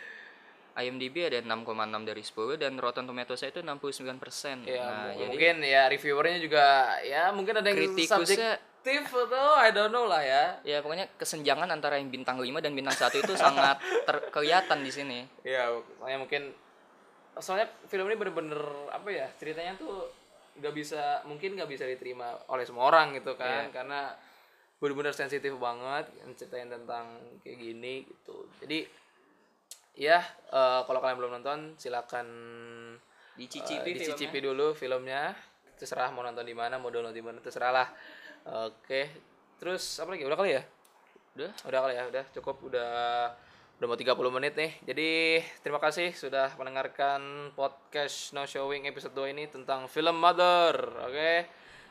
IMDb 0.80 1.26
ada 1.26 1.38
6,6 1.40 1.68
dari 2.02 2.22
10 2.22 2.56
dan 2.56 2.72
Rotten 2.74 3.04
Tomatoes 3.04 3.42
itu 3.42 3.60
69%. 3.60 4.64
ya 4.64 4.80
nah, 4.80 5.10
jadi 5.10 5.28
mungkin 5.28 5.54
ya 5.60 5.82
reviewernya 5.86 6.38
juga 6.38 6.66
ya 7.00 7.30
mungkin 7.30 7.54
ada 7.56 7.66
yang 7.66 7.78
Kritikusnya- 7.78 8.56
subjektif 8.60 9.02
atau 9.06 9.46
I 9.56 9.70
don't 9.70 9.90
know 9.90 10.04
lah 10.04 10.20
ya. 10.20 10.44
ya 10.62 10.80
pokoknya 10.80 11.12
kesenjangan 11.14 11.68
antara 11.68 11.96
yang 11.96 12.08
bintang 12.08 12.36
5 12.36 12.48
dan 12.58 12.72
bintang 12.72 12.94
1 12.94 13.12
itu 13.14 13.32
sangat 13.34 13.76
ter- 14.08 14.28
kelihatan 14.30 14.80
di 14.80 14.88
sini. 14.88 15.18
Ya, 15.42 15.68
soalnya 15.96 16.18
mungkin 16.18 16.42
soalnya 17.36 17.68
film 17.86 18.04
ini 18.04 18.16
bener-bener 18.16 18.60
apa 18.88 19.08
ya 19.08 19.28
ceritanya 19.34 19.72
tuh 19.74 20.08
nggak 20.56 20.74
bisa 20.74 21.24
mungkin 21.24 21.56
nggak 21.56 21.70
bisa 21.70 21.84
diterima 21.84 22.36
oleh 22.46 22.64
semua 22.64 22.84
orang 22.86 23.14
gitu 23.14 23.32
kan 23.32 23.64
Iya. 23.64 23.72
karena 23.72 24.00
bener-bener 24.76 25.12
sensitif 25.12 25.56
banget 25.56 26.08
ceritain 26.34 26.68
tentang 26.68 27.06
kayak 27.40 27.56
gini 27.56 28.04
gitu 28.04 28.44
jadi 28.58 28.84
ya 30.00 30.24
eh, 30.48 30.80
kalau 30.88 30.98
kalian 31.04 31.18
belum 31.20 31.32
nonton 31.36 31.76
silakan 31.76 32.26
Dicicipi 33.40 33.96
dicicipi 33.96 34.38
dulu 34.44 34.76
filmnya. 34.76 35.32
Terserah 35.80 36.12
mau 36.12 36.20
nonton 36.20 36.44
di 36.44 36.52
mana 36.52 36.76
mau 36.76 36.92
download 36.92 37.16
di 37.16 37.24
mana 37.24 37.40
terserah 37.40 37.72
lah. 37.72 37.88
Oke 38.68 39.08
terus 39.56 39.96
apa 39.96 40.12
lagi? 40.12 40.28
Udah 40.28 40.36
kali 40.36 40.50
ya? 40.56 40.62
Udah. 41.36 41.50
udah 41.64 41.80
kali 41.84 41.94
ya? 41.96 42.04
Udah 42.08 42.24
cukup. 42.36 42.56
Udah 42.68 42.92
udah 43.80 43.86
mau 43.88 43.96
30 43.96 44.36
menit 44.36 44.52
nih. 44.60 44.72
Jadi 44.84 45.10
terima 45.64 45.80
kasih 45.80 46.12
sudah 46.12 46.52
mendengarkan 46.60 47.48
podcast 47.56 48.36
No 48.36 48.44
Showing 48.44 48.84
episode 48.84 49.16
2 49.16 49.32
ini 49.32 49.48
tentang 49.48 49.88
film 49.88 50.20
Mother 50.20 50.76
oke? 51.00 51.32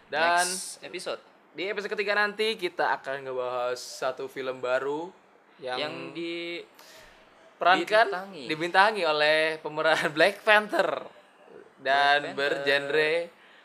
Dan 0.05 0.45
Next 0.45 0.85
episode. 0.85 1.21
di 1.49 1.65
episode 1.65 1.97
ketiga 1.97 2.13
nanti 2.13 2.53
kita 2.61 2.93
akan 3.01 3.25
ngebahas 3.25 3.81
satu 3.81 4.29
film 4.29 4.61
baru 4.61 5.09
yang, 5.57 5.77
yang 5.81 5.95
di 6.13 6.61
perankan 7.59 8.07
dibintangi. 8.07 8.43
dibintangi 8.47 9.03
oleh 9.03 9.59
pemeran 9.59 9.99
Black 10.15 10.41
Panther 10.41 11.03
dan 11.83 12.23
Black 12.23 12.33
Panther. 12.33 12.37
bergenre 12.39 13.11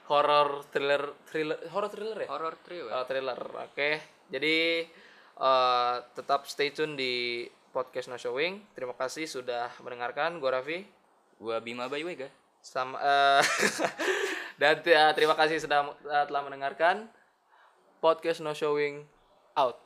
horror 0.09 0.69
thriller 0.69 1.03
thriller 1.25 1.59
horror 1.73 1.89
thriller 1.89 2.19
ya 2.25 2.29
horror 2.29 2.55
trio. 2.61 2.93
Oh, 2.93 3.05
thriller. 3.09 3.41
Oke. 3.65 3.91
Jadi 4.29 4.85
eh, 5.41 5.95
tetap 6.13 6.45
stay 6.45 6.73
tune 6.75 6.97
di 6.97 7.47
podcast 7.73 8.13
No 8.13 8.21
Showing. 8.21 8.61
Terima 8.77 8.93
kasih 8.95 9.25
sudah 9.25 9.73
mendengarkan. 9.81 10.37
Gua 10.39 10.61
Raffi. 10.61 10.85
Gua 11.41 11.59
Bima 11.65 11.89
Baywega. 11.89 12.29
Sama 12.61 12.97
eh, 13.01 13.43
dan 14.61 14.81
eh, 14.85 15.13
terima 15.17 15.37
kasih 15.37 15.61
sudah 15.61 15.93
eh, 16.05 16.25
telah 16.29 16.43
mendengarkan 16.45 17.09
podcast 18.05 18.45
No 18.45 18.53
Showing 18.53 19.09
out. 19.57 19.81